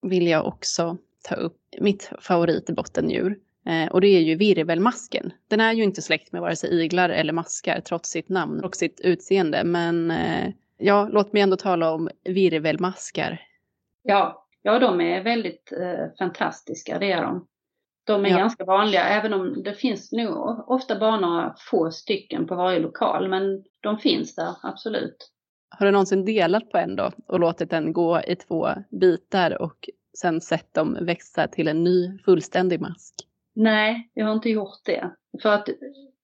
vill 0.01 0.27
jag 0.27 0.45
också 0.45 0.97
ta 1.23 1.35
upp 1.35 1.59
mitt 1.79 2.11
favoritbottendjur. 2.21 3.39
Eh, 3.65 3.91
och 3.91 4.01
det 4.01 4.07
är 4.07 4.19
ju 4.19 4.35
virvelmasken. 4.35 5.33
Den 5.47 5.59
är 5.59 5.73
ju 5.73 5.83
inte 5.83 6.01
släkt 6.01 6.31
med 6.31 6.41
vare 6.41 6.55
sig 6.55 6.85
iglar 6.85 7.09
eller 7.09 7.33
maskar 7.33 7.81
trots 7.81 8.09
sitt 8.09 8.29
namn 8.29 8.63
och 8.63 8.75
sitt 8.75 8.99
utseende. 8.99 9.63
Men 9.63 10.11
eh, 10.11 10.53
ja, 10.77 11.07
låt 11.11 11.33
mig 11.33 11.41
ändå 11.41 11.57
tala 11.57 11.91
om 11.91 12.09
virvelmaskar. 12.23 13.41
Ja, 14.03 14.47
ja 14.61 14.79
de 14.79 15.01
är 15.01 15.23
väldigt 15.23 15.71
eh, 15.71 16.05
fantastiska, 16.19 16.99
det 16.99 17.11
är 17.11 17.21
de. 17.21 17.47
De 18.07 18.25
är 18.25 18.29
ja. 18.29 18.37
ganska 18.37 18.65
vanliga, 18.65 19.03
även 19.03 19.33
om 19.33 19.63
det 19.63 19.73
finns 19.73 20.11
nog 20.11 20.69
ofta 20.69 20.99
bara 20.99 21.19
några 21.19 21.55
få 21.71 21.91
stycken 21.91 22.47
på 22.47 22.55
varje 22.55 22.79
lokal. 22.79 23.29
Men 23.29 23.63
de 23.81 23.97
finns 23.97 24.35
där, 24.35 24.55
absolut. 24.63 25.31
Har 25.69 25.85
du 25.85 25.91
någonsin 25.91 26.25
delat 26.25 26.69
på 26.69 26.77
en 26.77 26.95
då 26.95 27.11
och 27.27 27.39
låtit 27.39 27.69
den 27.69 27.93
gå 27.93 28.21
i 28.27 28.35
två 28.35 28.67
bitar 29.01 29.61
och 29.61 29.89
sen 30.17 30.41
sett 30.41 30.73
dem 30.73 30.97
växa 31.01 31.47
till 31.47 31.67
en 31.67 31.83
ny 31.83 32.19
fullständig 32.25 32.81
mask? 32.81 33.15
Nej, 33.55 34.11
jag 34.13 34.25
har 34.25 34.33
inte 34.33 34.49
gjort 34.49 34.85
det. 34.85 35.11
För 35.41 35.49
att 35.49 35.69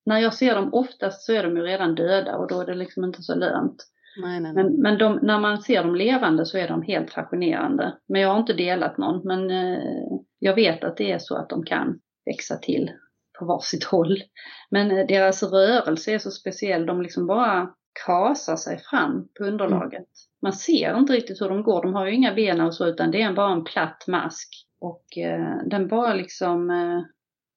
när 0.05 0.19
jag 0.19 0.33
ser 0.33 0.55
dem 0.55 0.73
oftast 0.73 1.25
så 1.25 1.33
är 1.33 1.43
de 1.43 1.57
ju 1.57 1.63
redan 1.63 1.95
döda 1.95 2.37
och 2.37 2.47
då 2.47 2.61
är 2.61 2.65
det 2.65 2.75
liksom 2.75 3.03
inte 3.03 3.21
så 3.21 3.35
lönt. 3.35 3.87
Nej, 4.21 4.39
nej, 4.39 4.53
nej. 4.53 4.63
Men, 4.63 4.81
men 4.81 4.97
de, 4.97 5.19
när 5.21 5.39
man 5.39 5.61
ser 5.61 5.83
dem 5.83 5.95
levande 5.95 6.45
så 6.45 6.57
är 6.57 6.67
de 6.67 6.81
helt 6.81 7.11
fascinerande. 7.11 7.97
Men 8.07 8.21
jag 8.21 8.29
har 8.29 8.39
inte 8.39 8.53
delat 8.53 8.97
någon, 8.97 9.27
men 9.27 9.51
eh, 9.51 10.03
jag 10.43 10.55
vet 10.55 10.83
att 10.83 10.97
det 10.97 11.11
är 11.11 11.19
så 11.19 11.37
att 11.37 11.49
de 11.49 11.65
kan 11.65 11.99
växa 12.25 12.57
till 12.57 12.91
på 13.39 13.45
varsitt 13.45 13.83
håll. 13.83 14.23
Men 14.69 14.91
eh, 14.91 15.07
deras 15.07 15.43
rörelse 15.43 16.11
är 16.11 16.19
så 16.19 16.31
speciell, 16.31 16.85
de 16.85 17.01
liksom 17.01 17.27
bara 17.27 17.69
kasar 18.05 18.55
sig 18.55 18.79
fram 18.79 19.27
på 19.37 19.43
underlaget. 19.43 19.93
Mm. 19.93 20.07
Man 20.41 20.53
ser 20.53 20.97
inte 20.97 21.13
riktigt 21.13 21.41
hur 21.41 21.49
de 21.49 21.63
går, 21.63 21.81
de 21.81 21.93
har 21.93 22.05
ju 22.05 22.13
inga 22.13 22.33
ben 22.33 22.61
och 22.61 22.75
så 22.75 22.87
utan 22.87 23.11
det 23.11 23.21
är 23.21 23.33
bara 23.33 23.53
en 23.53 23.63
platt 23.63 24.05
mask. 24.07 24.49
Och 24.79 25.17
eh, 25.17 25.57
den 25.65 25.87
bara 25.87 26.13
liksom, 26.13 26.69
eh, 26.69 27.01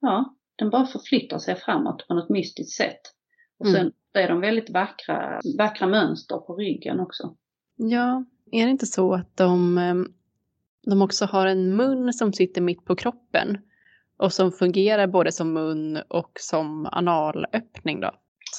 ja, 0.00 0.34
den 0.56 0.70
bara 0.70 0.86
förflyttar 0.86 1.38
sig 1.38 1.54
framåt 1.54 2.08
på 2.08 2.14
något 2.14 2.28
mystiskt 2.28 2.76
sätt. 2.76 3.00
Och 3.58 3.66
sen 3.66 3.80
mm. 3.80 3.92
är 4.12 4.28
de 4.28 4.40
väldigt 4.40 4.70
vackra, 4.70 5.40
vackra 5.58 5.86
mönster 5.86 6.36
på 6.36 6.56
ryggen 6.56 7.00
också. 7.00 7.36
Ja, 7.76 8.24
är 8.52 8.64
det 8.64 8.70
inte 8.70 8.86
så 8.86 9.14
att 9.14 9.36
de, 9.36 9.78
eh, 9.78 9.94
de 10.86 11.02
också 11.02 11.24
har 11.24 11.46
en 11.46 11.76
mun 11.76 12.12
som 12.12 12.32
sitter 12.32 12.60
mitt 12.60 12.84
på 12.84 12.96
kroppen 12.96 13.58
och 14.18 14.32
som 14.32 14.52
fungerar 14.52 15.06
både 15.06 15.32
som 15.32 15.52
mun 15.52 15.96
och 16.08 16.30
som 16.40 16.88
analöppning 16.92 18.00
då? 18.00 18.10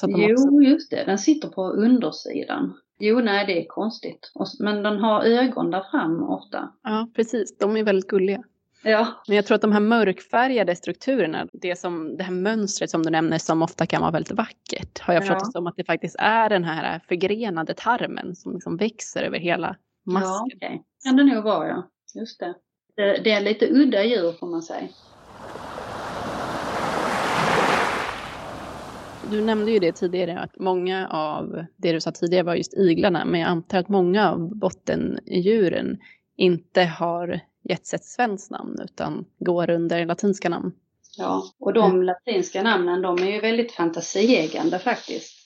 jo, 0.06 0.32
också... 0.32 0.70
just 0.70 0.90
det. 0.90 1.04
Den 1.04 1.18
sitter 1.18 1.48
på 1.48 1.62
undersidan. 1.62 2.74
Jo, 2.98 3.20
nej, 3.20 3.46
det 3.46 3.62
är 3.62 3.66
konstigt. 3.68 4.32
Men 4.60 4.82
den 4.82 4.98
har 4.98 5.22
ögon 5.22 5.70
där 5.70 5.84
fram 5.90 6.22
ofta. 6.22 6.72
Ja, 6.82 7.08
precis. 7.14 7.58
De 7.58 7.76
är 7.76 7.84
väldigt 7.84 8.08
gulliga. 8.08 8.42
Ja. 8.82 9.06
Men 9.28 9.36
jag 9.36 9.46
tror 9.46 9.54
att 9.54 9.60
de 9.60 9.72
här 9.72 9.80
mörkfärgade 9.80 10.76
strukturerna, 10.76 11.46
det, 11.52 11.78
som, 11.78 12.16
det 12.16 12.24
här 12.24 12.32
mönstret 12.32 12.90
som 12.90 13.02
du 13.02 13.10
nämner 13.10 13.38
som 13.38 13.62
ofta 13.62 13.86
kan 13.86 14.00
vara 14.00 14.10
väldigt 14.10 14.32
vackert, 14.32 15.00
har 15.00 15.14
jag 15.14 15.22
förstått 15.22 15.42
ja. 15.42 15.50
som 15.50 15.66
att 15.66 15.76
det 15.76 15.84
faktiskt 15.84 16.16
är 16.18 16.48
den 16.48 16.64
här 16.64 17.00
förgrenade 17.08 17.74
tarmen 17.74 18.34
som 18.34 18.52
liksom 18.52 18.76
växer 18.76 19.22
över 19.22 19.38
hela 19.38 19.76
masken. 20.06 20.58
Ja. 20.60 20.66
Okay. 20.66 20.78
Kan 21.04 21.16
det 21.16 21.24
nog 21.24 21.44
vara, 21.44 21.68
ja. 21.68 21.90
Just 22.14 22.40
det. 22.40 22.54
det. 22.96 23.20
Det 23.24 23.30
är 23.30 23.40
lite 23.40 23.66
udda 23.66 24.04
djur 24.04 24.32
får 24.32 24.46
man 24.46 24.62
säga. 24.62 24.88
Du 29.30 29.40
nämnde 29.40 29.72
ju 29.72 29.78
det 29.78 29.92
tidigare, 29.92 30.38
att 30.38 30.58
många 30.58 31.08
av 31.08 31.64
det 31.76 31.92
du 31.92 32.00
sa 32.00 32.12
tidigare 32.12 32.42
var 32.42 32.54
just 32.54 32.74
iglarna, 32.74 33.24
men 33.24 33.40
jag 33.40 33.48
antar 33.48 33.78
att 33.78 33.88
många 33.88 34.30
av 34.30 34.56
bottendjuren 34.56 35.98
inte 36.36 36.82
har 36.82 37.40
getts 37.62 37.94
ett 37.94 38.04
svenskt 38.04 38.50
namn 38.50 38.76
utan 38.84 39.24
går 39.38 39.70
under 39.70 40.06
latinska 40.06 40.48
namn. 40.48 40.72
Ja, 41.18 41.42
och 41.60 41.72
de 41.72 41.90
mm. 41.90 42.02
latinska 42.02 42.62
namnen 42.62 43.02
de 43.02 43.18
är 43.18 43.32
ju 43.32 43.40
väldigt 43.40 43.72
fantasieggande 43.72 44.78
faktiskt 44.78 45.37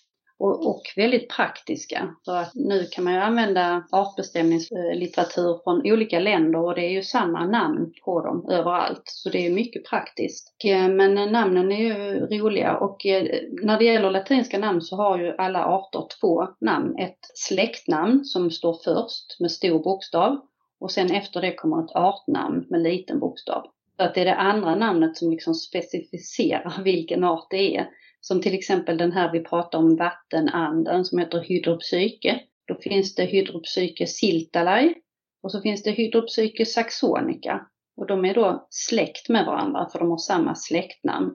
och, 0.43 0.67
och, 0.67 0.83
väldigt 0.97 1.29
praktiska. 1.29 2.15
För 2.25 2.37
att 2.37 2.55
nu 2.55 2.85
kan 2.85 3.05
man 3.05 3.13
ju 3.13 3.19
använda 3.19 3.85
artbestämningslitteratur 3.93 5.61
från 5.65 5.93
olika 5.93 6.21
länder 6.21 6.59
och 6.59 6.75
det 6.75 6.81
är 6.81 6.91
ju 6.91 7.03
samma 7.03 7.47
namn 7.47 7.93
på 8.05 8.21
dem 8.21 8.47
överallt. 8.51 9.03
Så 9.05 9.29
det 9.29 9.47
är 9.47 9.51
mycket 9.51 9.85
praktiskt. 9.85 10.55
Eh, 10.65 10.89
men 10.89 11.19
eh, 11.19 11.31
namnen 11.31 11.73
är 11.73 11.79
ju 11.79 12.27
roliga 12.27 12.77
och 12.77 13.07
eh, 13.07 13.27
när 13.63 13.79
det 13.79 13.85
gäller 13.85 14.11
latinska 14.11 14.59
namn 14.59 14.81
så 14.81 14.97
har 14.97 15.19
ju 15.19 15.35
alla 15.39 15.65
arter 15.65 16.07
två 16.21 16.49
namn. 16.61 16.99
Ett 16.99 17.21
släktnamn 17.35 18.25
som 18.25 18.51
står 18.51 18.79
först 18.85 19.41
med 19.41 19.51
stor 19.51 19.83
bokstav 19.83 20.41
och 20.81 20.91
sen 20.91 21.11
efter 21.11 21.41
det 21.41 21.55
kommer 21.55 21.85
ett 21.85 21.97
artnamn 21.97 22.67
med 22.71 22.83
liten 22.83 23.19
bokstav. 23.19 23.63
Så 23.97 24.03
att 24.03 24.15
det 24.15 24.21
är 24.21 24.25
det 24.25 24.35
andra 24.35 24.75
namnet 24.75 25.17
som 25.17 25.31
liksom 25.31 25.55
specificerar 25.55 26.83
vilken 26.85 27.25
art 27.25 27.47
det 27.51 27.77
är. 27.77 27.87
Som 28.25 28.43
till 28.43 28.55
exempel 28.55 28.99
den 28.99 29.13
här 29.13 29.33
vi 29.33 29.41
pratar 29.41 29.79
om, 29.79 29.97
vattenanden 29.97 31.05
som 31.05 31.19
heter 31.19 31.41
hydropsyke. 31.41 32.41
Då 32.67 32.75
finns 32.75 33.15
det 33.15 33.25
hydropsyke 33.25 34.07
siltalai 34.07 34.95
och 35.43 35.53
så 35.53 35.61
finns 35.61 35.83
det 35.83 35.91
hydropsyke 35.91 36.67
saxonica. 36.67 37.67
Och 37.97 38.07
de 38.07 38.25
är 38.25 38.35
då 38.35 38.67
släkt 38.71 39.29
med 39.29 39.47
varandra 39.47 39.89
för 39.93 39.99
de 39.99 40.11
har 40.11 40.19
samma 40.19 40.55
släktnamn. 40.55 41.35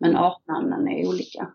Men 0.00 0.16
artnamnen 0.16 0.88
är 0.88 1.08
olika. 1.08 1.48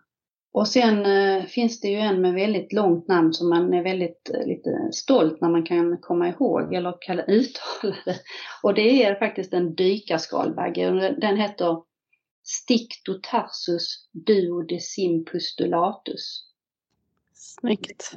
Och 0.52 0.68
sen 0.68 1.06
eh, 1.06 1.44
finns 1.44 1.80
det 1.80 1.88
ju 1.88 1.98
en 1.98 2.20
med 2.20 2.34
väldigt 2.34 2.72
långt 2.72 3.08
namn 3.08 3.32
som 3.32 3.48
man 3.48 3.74
är 3.74 3.82
väldigt 3.82 4.30
eh, 4.34 4.46
lite 4.46 4.88
stolt 4.92 5.40
när 5.40 5.48
man 5.48 5.66
kan 5.66 5.98
komma 6.00 6.28
ihåg 6.28 6.74
eller 6.74 6.94
kalla 7.00 7.22
uttala 7.26 7.96
det. 8.04 8.20
Och 8.62 8.74
det 8.74 9.04
är 9.04 9.14
faktiskt 9.14 9.52
en 9.52 9.74
dykarskalbagge. 9.74 11.16
Den 11.20 11.36
heter 11.36 11.89
Stictotarsus 12.42 14.08
duodecimpustulatus. 14.12 16.46
Snyggt. 17.34 18.16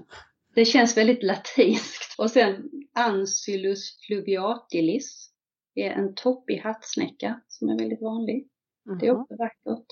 Det 0.55 0.65
känns 0.65 0.97
väldigt 0.97 1.23
latinskt. 1.23 2.15
Och 2.17 2.31
sen 2.31 2.69
Ancylus 2.93 3.97
fluviatilis 4.07 5.31
är 5.75 5.89
en 5.89 6.15
toppig 6.15 6.57
hattsnäcka 6.57 7.41
som 7.47 7.69
är 7.69 7.79
väldigt 7.79 8.01
vanlig. 8.01 8.47
Mm. 8.86 8.99
Det 8.99 9.07
är 9.07 9.21
också 9.21 9.36
vackert. 9.36 9.88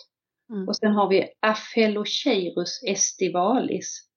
Mm. 0.50 0.68
Och 0.68 0.76
sen 0.76 0.92
har 0.92 1.10
vi 1.10 1.28
Aphelocheirus 1.40 2.84
estivalis 2.88 4.08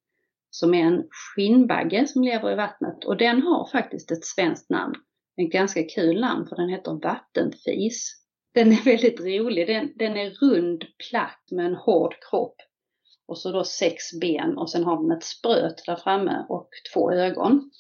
som 0.51 0.75
är 0.75 0.85
en 0.85 1.09
skinnbagge 1.11 2.07
som 2.07 2.23
lever 2.23 2.53
i 2.53 2.55
vattnet 2.55 3.05
och 3.05 3.17
den 3.17 3.43
har 3.43 3.69
faktiskt 3.73 4.11
ett 4.11 4.25
svenskt 4.25 4.71
namn. 4.71 4.95
En 5.37 5.51
ganska 5.51 5.83
kul 5.83 6.21
namn 6.21 6.47
för 6.49 6.57
den 6.57 6.69
heter 6.69 7.01
vattenfis. 7.03 8.24
Den 8.55 8.73
är 8.73 8.85
väldigt 8.85 9.21
rolig. 9.21 9.67
Den, 9.67 9.93
den 9.97 10.17
är 10.17 10.31
rund, 10.31 10.85
platt 11.11 11.49
med 11.51 11.67
en 11.67 11.75
hård 11.75 12.15
kropp. 12.31 12.57
Och 13.27 13.39
så 13.39 13.53
då 13.53 13.65
sex 13.65 14.13
ben 14.21 14.59
och 14.59 14.71
sen 14.71 14.85
har 14.85 15.03
den 15.03 15.17
ett 15.17 15.25
spröt 15.25 15.83
där 15.87 15.97
framme 15.97 16.47
och 16.49 16.69
två 16.95 17.13
ögon. 17.13 17.71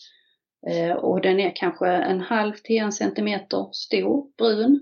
Eh, 0.70 0.92
och 0.92 1.20
den 1.20 1.40
är 1.40 1.52
kanske 1.56 1.86
en 1.88 2.20
halv 2.20 2.52
till 2.52 2.78
en 2.78 2.92
centimeter 2.92 3.68
stor, 3.72 4.36
brun. 4.38 4.80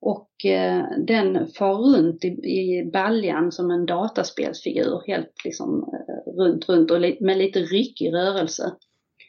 Och 0.00 0.44
eh, 0.44 0.84
den 1.06 1.48
far 1.48 1.74
runt 1.74 2.24
i, 2.24 2.28
i 2.28 2.90
baljan 2.92 3.52
som 3.52 3.70
en 3.70 3.86
dataspelsfigur, 3.86 5.02
helt 5.06 5.44
liksom 5.44 5.92
eh, 5.92 6.32
runt, 6.32 6.68
runt 6.68 6.90
och 6.90 7.00
li 7.00 7.18
med 7.20 7.38
lite 7.38 7.60
ryckig 7.60 8.12
rörelse. 8.12 8.72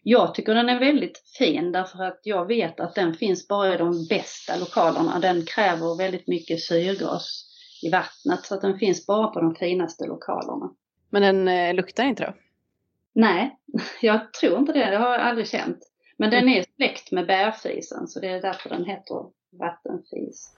Jag 0.09 0.33
tycker 0.33 0.55
den 0.55 0.69
är 0.69 0.79
väldigt 0.79 1.23
fin 1.37 1.71
därför 1.71 2.03
att 2.03 2.19
jag 2.23 2.45
vet 2.45 2.79
att 2.79 2.95
den 2.95 3.13
finns 3.13 3.47
bara 3.47 3.73
i 3.73 3.77
de 3.77 4.07
bästa 4.09 4.57
lokalerna. 4.57 5.19
Den 5.19 5.45
kräver 5.45 5.97
väldigt 5.97 6.27
mycket 6.27 6.63
syrgas 6.63 7.45
i 7.83 7.89
vattnet 7.89 8.45
så 8.45 8.55
att 8.55 8.61
den 8.61 8.79
finns 8.79 9.07
bara 9.07 9.27
på 9.27 9.41
de 9.41 9.55
finaste 9.55 10.05
lokalerna. 10.05 10.69
Men 11.09 11.21
den 11.21 11.47
eh, 11.47 11.73
luktar 11.73 12.03
inte 12.03 12.23
då? 12.23 12.33
Nej, 13.13 13.57
jag 14.01 14.33
tror 14.33 14.57
inte 14.59 14.73
det. 14.73 14.89
Det 14.89 14.97
har 14.97 15.11
jag 15.11 15.21
aldrig 15.21 15.47
känt. 15.47 15.79
Men 16.17 16.29
den 16.29 16.49
är 16.49 16.65
släkt 16.75 17.11
med 17.11 17.27
bärfisen 17.27 18.07
så 18.07 18.19
det 18.19 18.27
är 18.27 18.41
därför 18.41 18.69
den 18.69 18.85
heter 18.85 19.25
vattenfis. 19.59 20.56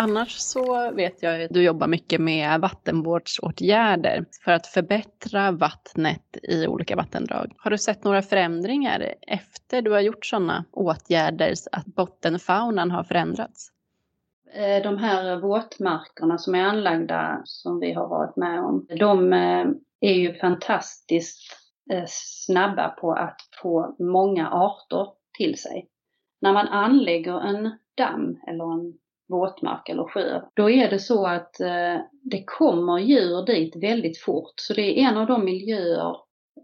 Annars 0.00 0.36
så 0.36 0.90
vet 0.90 1.22
jag 1.22 1.42
att 1.42 1.50
du 1.50 1.62
jobbar 1.62 1.86
mycket 1.86 2.20
med 2.20 2.60
vattenvårdsåtgärder 2.60 4.24
för 4.44 4.52
att 4.52 4.66
förbättra 4.66 5.50
vattnet 5.50 6.36
i 6.42 6.66
olika 6.66 6.96
vattendrag. 6.96 7.52
Har 7.56 7.70
du 7.70 7.78
sett 7.78 8.04
några 8.04 8.22
förändringar 8.22 9.14
efter 9.22 9.82
du 9.82 9.90
har 9.90 10.00
gjort 10.00 10.26
sådana 10.26 10.64
åtgärder 10.72 11.54
så 11.54 11.68
att 11.72 11.86
bottenfaunan 11.86 12.90
har 12.90 13.04
förändrats? 13.04 13.68
Eh, 14.54 14.82
de 14.82 14.98
här 14.98 15.36
våtmarkerna 15.36 16.38
som 16.38 16.54
är 16.54 16.62
anlagda 16.62 17.40
som 17.44 17.80
vi 17.80 17.92
har 17.92 18.08
varit 18.08 18.36
med 18.36 18.60
om, 18.60 18.86
de 18.98 19.32
eh, 19.32 19.66
är 20.00 20.14
ju 20.14 20.34
fantastiskt 20.34 21.52
eh, 21.92 22.04
snabba 22.06 22.88
på 22.88 23.12
att 23.12 23.40
få 23.62 23.96
många 23.98 24.50
arter 24.50 25.06
till 25.38 25.58
sig. 25.58 25.88
När 26.40 26.52
man 26.52 26.68
anlägger 26.68 27.40
en 27.40 27.70
damm 27.96 28.40
eller 28.46 28.72
en 28.72 28.98
våtmark 29.28 29.88
eller 29.88 30.04
sjö, 30.04 30.40
då 30.54 30.70
är 30.70 30.90
det 30.90 30.98
så 30.98 31.26
att 31.26 31.60
eh, 31.60 31.96
det 32.22 32.44
kommer 32.46 32.98
djur 32.98 33.46
dit 33.46 33.76
väldigt 33.76 34.18
fort. 34.18 34.52
Så 34.56 34.74
det 34.74 34.82
är 34.82 35.08
en 35.08 35.16
av 35.16 35.26
de 35.26 35.44
miljöer 35.44 36.16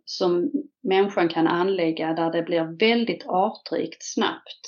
som 0.05 0.50
människan 0.83 1.29
kan 1.29 1.46
anlägga 1.46 2.12
där 2.12 2.33
det 2.33 2.42
blir 2.42 2.79
väldigt 2.81 3.24
artrikt 3.27 4.03
snabbt. 4.03 4.61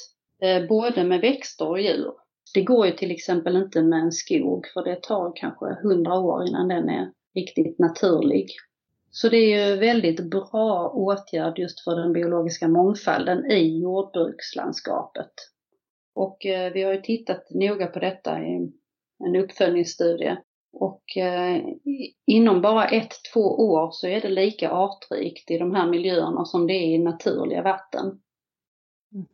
Eh, 0.43 0.67
både 0.69 1.05
med 1.05 1.21
växter 1.21 1.69
och 1.69 1.81
djur. 1.81 2.13
Det 2.55 2.63
går 2.63 2.87
ju 2.87 2.93
till 2.93 3.11
exempel 3.11 3.57
inte 3.57 3.83
med 3.83 4.01
en 4.01 4.13
skog 4.13 4.67
för 4.75 4.85
det 4.85 5.03
tar 5.03 5.33
kanske 5.37 5.79
hundra 5.83 6.15
år 6.15 6.49
innan 6.49 6.69
den 6.69 6.89
är 6.89 7.11
riktigt 7.35 7.79
naturlig. 7.79 8.47
Så 9.11 9.29
det 9.29 9.37
är 9.37 9.71
ju 9.71 9.77
väldigt 9.77 10.31
bra 10.31 10.91
åtgärd 10.95 11.59
just 11.59 11.81
för 11.81 11.97
den 11.97 12.13
biologiska 12.13 12.69
mångfalden 12.69 13.51
i 13.51 13.81
jordbrukslandskapet. 13.81 15.33
Och 16.17 16.47
eh, 16.47 16.73
vi 16.73 16.83
har 16.83 16.93
ju 16.93 17.01
tittat 17.01 17.51
noga 17.51 17.87
på 17.87 17.99
detta 17.99 18.43
i 18.43 18.71
en 19.25 19.37
uppföljningsstudie. 19.37 20.37
Och 20.73 21.17
eh, 21.17 21.63
inom 22.27 22.63
bara 22.63 22.85
ett, 22.85 23.13
två 23.33 23.41
år 23.41 23.91
så 23.93 24.07
är 24.07 24.21
det 24.21 24.29
lika 24.29 24.71
artrikt 24.71 25.51
i 25.51 25.59
de 25.59 25.75
här 25.75 25.87
miljöerna 25.87 26.45
som 26.45 26.67
det 26.67 26.73
är 26.73 26.95
i 26.95 26.99
naturliga 26.99 27.63
vatten. 27.63 28.21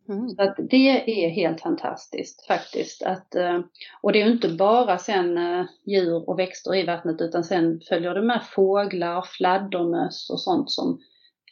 Mm. 0.09 0.29
Så 0.29 0.41
att 0.41 0.55
det 0.69 0.89
är 1.25 1.29
helt 1.29 1.61
fantastiskt 1.61 2.47
faktiskt. 2.47 3.03
Att, 3.03 3.35
eh, 3.35 3.59
och 4.01 4.11
det 4.11 4.21
är 4.21 4.25
ju 4.25 4.31
inte 4.31 4.49
bara 4.49 4.97
sen 4.97 5.39
djur 5.85 6.29
och 6.29 6.39
växter 6.39 6.75
i 6.75 6.85
vattnet 6.85 7.21
utan 7.21 7.43
sen 7.43 7.81
följer 7.89 8.13
det 8.13 8.21
med 8.21 8.43
fåglar, 8.43 9.25
fladdermöss 9.37 10.29
och 10.29 10.41
sånt 10.41 10.71
som 10.71 10.99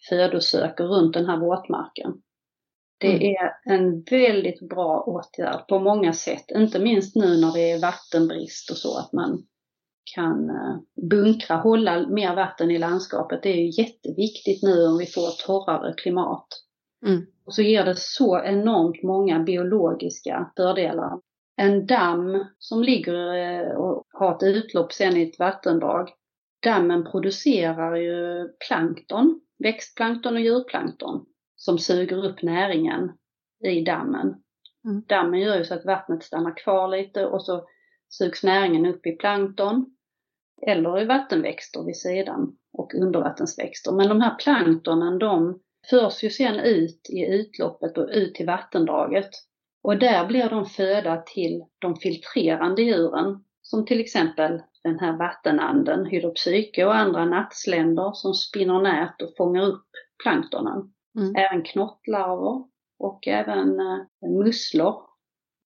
födosöker 0.09 0.83
runt 0.83 1.13
den 1.13 1.25
här 1.25 1.37
våtmarken. 1.37 2.21
Det 3.01 3.07
mm. 3.07 3.21
är 3.21 3.73
en 3.73 4.01
väldigt 4.01 4.69
bra 4.69 5.03
åtgärd 5.07 5.67
på 5.67 5.79
många 5.79 6.13
sätt, 6.13 6.45
inte 6.55 6.79
minst 6.79 7.15
nu 7.15 7.37
när 7.41 7.53
det 7.53 7.71
är 7.71 7.81
vattenbrist 7.81 8.71
och 8.71 8.77
så, 8.77 8.97
att 8.97 9.13
man 9.13 9.43
kan 10.15 10.49
eh, 10.49 11.05
bunkra, 11.09 11.55
hålla 11.55 12.07
mer 12.07 12.35
vatten 12.35 12.71
i 12.71 12.79
landskapet. 12.79 13.43
Det 13.43 13.49
är 13.49 13.55
ju 13.55 13.81
jätteviktigt 13.83 14.63
nu 14.63 14.87
om 14.87 14.97
vi 14.97 15.05
får 15.05 15.45
torrare 15.45 15.93
klimat. 15.93 16.47
Mm. 17.05 17.26
Och 17.45 17.53
så 17.53 17.61
ger 17.61 17.86
det 17.86 17.95
så 17.97 18.43
enormt 18.43 19.03
många 19.03 19.39
biologiska 19.39 20.51
fördelar. 20.55 21.19
En 21.57 21.86
damm 21.86 22.45
som 22.57 22.84
ligger 22.84 23.36
eh, 23.36 23.76
och 23.76 24.05
har 24.09 24.36
ett 24.36 24.43
utlopp 24.43 24.93
sen 24.93 25.17
i 25.17 25.23
ett 25.23 25.39
vattendrag, 25.39 26.09
dammen 26.63 27.11
producerar 27.11 27.95
ju 27.95 28.47
plankton, 28.67 29.41
växtplankton 29.59 30.34
och 30.34 30.41
djurplankton 30.41 31.26
som 31.62 31.78
suger 31.80 32.26
upp 32.26 32.41
näringen 32.41 33.12
i 33.64 33.82
dammen. 33.82 34.36
Mm. 34.86 35.03
Dammen 35.07 35.39
gör 35.39 35.57
ju 35.57 35.64
så 35.64 35.74
att 35.74 35.86
vattnet 35.86 36.24
stannar 36.24 36.57
kvar 36.57 36.88
lite 36.88 37.26
och 37.26 37.45
så 37.45 37.68
sugs 38.09 38.43
näringen 38.43 38.86
upp 38.86 39.05
i 39.05 39.12
plankton 39.12 39.86
eller 40.68 41.01
i 41.01 41.05
vattenväxter 41.05 41.84
vid 41.84 41.97
sidan 41.97 42.57
och 42.74 42.93
undervattensväxter. 42.93 43.91
Men 43.91 44.09
de 44.09 44.22
här 44.22 44.36
planktonen 44.36 45.20
de 45.20 45.59
förs 45.89 46.24
ju 46.24 46.30
sen 46.30 46.59
ut 46.59 47.09
i 47.09 47.26
utloppet 47.26 47.97
och 47.97 48.09
ut 48.12 48.36
till 48.36 48.45
vattendraget. 48.45 49.30
Och 49.84 49.97
där 49.97 50.26
blir 50.26 50.49
de 50.49 50.66
föda 50.66 51.18
till 51.18 51.64
de 51.80 51.95
filtrerande 51.95 52.82
djuren 52.82 53.43
som 53.62 53.86
till 53.86 53.99
exempel 53.99 54.62
den 54.84 54.99
här 54.99 55.18
vattenanden, 55.18 56.05
hydropsyke 56.05 56.86
och 56.86 56.95
andra 56.95 57.26
nattsländer 57.26 58.12
som 58.14 58.34
spinner 58.34 58.82
nät 58.82 59.22
och 59.22 59.34
fångar 59.38 59.64
upp 59.64 59.86
planktonen. 60.24 60.93
Mm. 61.16 61.36
Även 61.36 61.64
knottlarver 61.64 62.64
och 62.99 63.28
även 63.28 63.80
eh, 63.80 64.30
musslor 64.30 64.95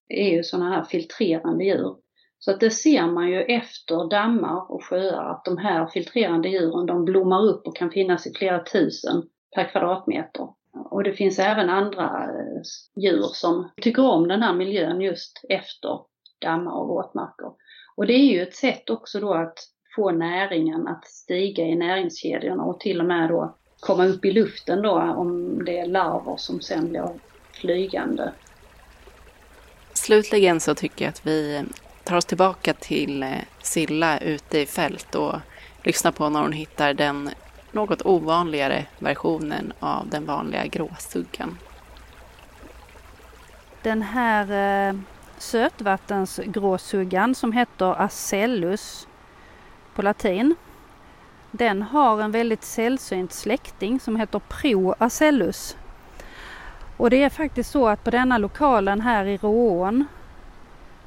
är 0.10 0.30
ju 0.30 0.44
sådana 0.44 0.70
här 0.76 0.84
filtrerande 0.84 1.64
djur. 1.64 1.96
Så 2.40 2.52
att 2.52 2.60
det 2.60 2.70
ser 2.70 3.08
man 3.08 3.30
ju 3.30 3.42
efter 3.42 4.10
dammar 4.10 4.72
och 4.72 4.84
sjöar 4.84 5.32
att 5.32 5.46
de 5.46 5.58
här 5.58 5.88
filtrerande 5.88 6.50
djuren 6.50 6.86
de 6.86 7.06
blommar 7.06 7.44
upp 7.44 7.68
och 7.68 7.76
kan 7.76 7.92
finnas 7.92 8.28
i 8.28 8.34
flera 8.34 8.64
tusen 8.64 9.24
per 9.56 9.72
kvadratmeter. 9.72 10.48
Och 10.74 11.04
det 11.04 11.14
finns 11.14 11.40
även 11.40 11.70
andra 11.70 12.04
eh, 12.04 12.62
djur 13.04 13.30
som 13.34 13.70
tycker 13.82 14.06
om 14.06 14.28
den 14.28 14.42
här 14.42 14.54
miljön 14.54 15.02
just 15.02 15.42
efter 15.50 16.00
dammar 16.42 16.72
och 16.72 16.88
våtmarker. 16.88 17.52
Och 17.96 18.08
det 18.08 18.14
är 18.14 18.34
ju 18.34 18.42
ett 18.42 18.56
sätt 18.56 18.90
också 18.90 19.20
då 19.20 19.34
att 19.34 19.60
få 19.96 20.12
näringen 20.12 20.88
att 20.88 21.06
stiga 21.06 21.64
i 21.64 21.76
näringskedjorna 21.76 22.64
och 22.64 22.80
till 22.80 23.00
och 23.00 23.06
med 23.06 23.30
då 23.30 23.58
komma 23.80 24.06
upp 24.06 24.26
i 24.26 24.32
luften 24.32 24.82
då 24.82 24.92
om 24.92 25.62
det 25.66 25.80
är 25.80 25.86
larver 25.86 26.38
som 26.38 26.62
sen 26.62 26.90
blir 26.90 27.10
flygande. 27.52 28.32
Slutligen 29.94 30.60
så 30.60 30.76
tycker 30.76 31.06
jag 31.06 31.10
att 31.10 31.26
vi 31.26 31.66
tar 32.04 32.18
oss 32.18 32.26
tillbaka 32.26 32.74
till 32.74 33.24
eh, 33.24 33.30
Silla 33.62 34.20
ute 34.20 34.60
i 34.60 34.66
fält 34.66 35.16
och 35.16 35.36
lyssnar 35.84 36.12
på 36.12 36.30
när 36.30 36.42
hon 36.42 36.52
hittar 36.52 36.94
den 36.94 37.30
något 37.72 38.06
ovanligare 38.06 38.86
versionen 39.00 39.74
av 39.80 40.10
den 40.10 40.26
vanliga 40.26 40.66
gråsuggan. 40.66 41.58
Den 43.82 44.02
här 44.02 44.90
eh, 44.90 44.96
sötvattensgråsuggan 45.38 47.36
som 47.36 47.52
heter 47.52 48.02
Acellus 48.02 49.08
på 49.96 50.02
latin. 50.02 50.56
Den 51.58 51.82
har 51.82 52.22
en 52.22 52.32
väldigt 52.32 52.64
sällsynt 52.64 53.34
släkting 53.34 54.00
som 54.00 54.16
heter 54.16 54.40
Proacellus. 54.40 55.78
Och 56.98 57.10
det 57.10 57.24
är 57.24 57.30
faktiskt 57.30 57.72
så 57.72 57.88
att 57.88 58.04
på 58.04 58.12
denna 58.12 58.38
lokalen 58.38 59.02
här 59.02 59.26
i 59.26 59.38
Råån, 59.38 60.06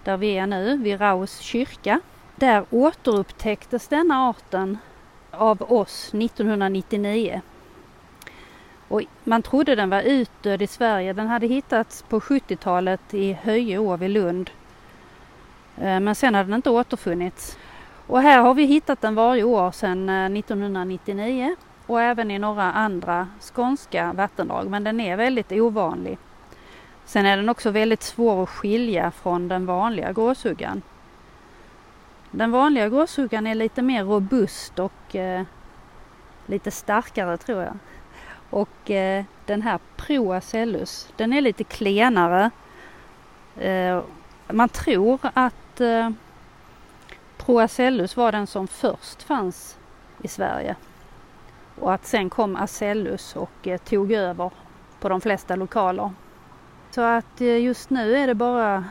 där 0.04 0.16
vi 0.16 0.38
är 0.38 0.46
nu, 0.46 0.76
vid 0.76 1.00
Raus 1.00 1.38
kyrka, 1.38 2.00
där 2.36 2.64
återupptäcktes 2.70 3.88
denna 3.88 4.28
arten 4.28 4.78
av 5.30 5.72
oss 5.72 6.14
1999. 6.14 7.40
Och 8.88 9.02
man 9.24 9.42
trodde 9.42 9.74
den 9.74 9.90
var 9.90 10.02
utdöd 10.02 10.62
i 10.62 10.66
Sverige. 10.66 11.12
Den 11.12 11.26
hade 11.26 11.46
hittats 11.46 12.02
på 12.02 12.20
70-talet 12.20 13.14
i 13.14 13.32
Höjeå 13.32 13.96
vid 13.96 14.10
Lund. 14.10 14.50
Eh, 15.76 16.00
men 16.00 16.14
sen 16.14 16.34
hade 16.34 16.48
den 16.48 16.56
inte 16.56 16.70
återfunnits. 16.70 17.58
Och 18.08 18.20
här 18.20 18.42
har 18.42 18.54
vi 18.54 18.64
hittat 18.64 19.00
den 19.00 19.14
varje 19.14 19.44
år 19.44 19.70
sedan 19.70 20.08
eh, 20.08 20.38
1999 20.38 21.56
och 21.86 22.02
även 22.02 22.30
i 22.30 22.38
några 22.38 22.72
andra 22.72 23.28
skånska 23.40 24.12
vattendrag. 24.12 24.70
Men 24.70 24.84
den 24.84 25.00
är 25.00 25.16
väldigt 25.16 25.52
ovanlig. 25.52 26.18
Sen 27.04 27.26
är 27.26 27.36
den 27.36 27.48
också 27.48 27.70
väldigt 27.70 28.02
svår 28.02 28.42
att 28.42 28.48
skilja 28.48 29.10
från 29.10 29.48
den 29.48 29.66
vanliga 29.66 30.12
gråsuggan. 30.12 30.82
Den 32.30 32.50
vanliga 32.50 32.88
gråsuggan 32.88 33.46
är 33.46 33.54
lite 33.54 33.82
mer 33.82 34.04
robust 34.04 34.78
och 34.78 35.16
eh, 35.16 35.42
lite 36.46 36.70
starkare 36.70 37.36
tror 37.36 37.62
jag. 37.62 37.78
Och 38.50 38.90
eh, 38.90 39.24
den 39.46 39.62
här 39.62 39.78
Proacellus, 39.96 41.08
den 41.16 41.32
är 41.32 41.40
lite 41.40 41.64
klenare. 41.64 42.50
Eh, 43.56 44.02
man 44.48 44.68
tror 44.68 45.18
att 45.34 45.80
eh, 45.80 46.10
Proacellus 47.48 48.16
var 48.16 48.32
den 48.32 48.46
som 48.46 48.68
först 48.68 49.22
fanns 49.22 49.78
i 50.22 50.28
Sverige. 50.28 50.76
Och 51.80 51.92
att 51.92 52.06
sen 52.06 52.30
kom 52.30 52.56
Acellus 52.56 53.36
och 53.36 53.66
eh, 53.66 53.78
tog 53.78 54.12
över 54.12 54.50
på 55.00 55.08
de 55.08 55.20
flesta 55.20 55.56
lokaler. 55.56 56.10
Så 56.90 57.00
att 57.00 57.40
eh, 57.40 57.58
just 57.58 57.90
nu 57.90 58.16
är 58.16 58.26
det 58.26 58.34
bara 58.34 58.84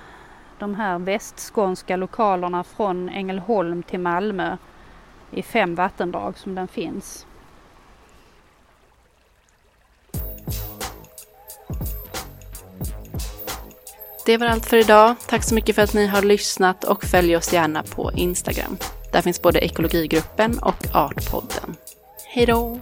de 0.60 0.76
här 0.76 1.00
västskånska 1.00 1.96
lokalerna 1.96 2.64
från 2.64 3.10
Ängelholm 3.10 3.84
till 3.84 4.00
Malmö 4.00 4.58
i 5.32 5.44
fem 5.44 5.76
vattendrag 5.76 6.38
som 6.38 6.56
den 6.56 6.68
finns. 6.68 7.26
Det 14.28 14.38
var 14.38 14.48
allt 14.48 14.66
för 14.66 14.78
idag. 14.78 15.16
Tack 15.28 15.44
så 15.44 15.56
mycket 15.56 15.76
för 15.76 15.82
att 15.82 15.94
ni 15.94 16.08
har 16.08 16.22
lyssnat 16.22 16.84
och 16.84 17.04
följ 17.04 17.38
oss 17.38 17.54
gärna 17.54 17.84
på 17.84 18.12
Instagram. 18.16 18.78
Där 19.12 19.22
finns 19.22 19.42
både 19.42 19.60
Ekologigruppen 19.60 20.60
och 20.60 20.86
Artpodden. 20.94 21.76
Hej 22.26 22.46
då! 22.46 22.80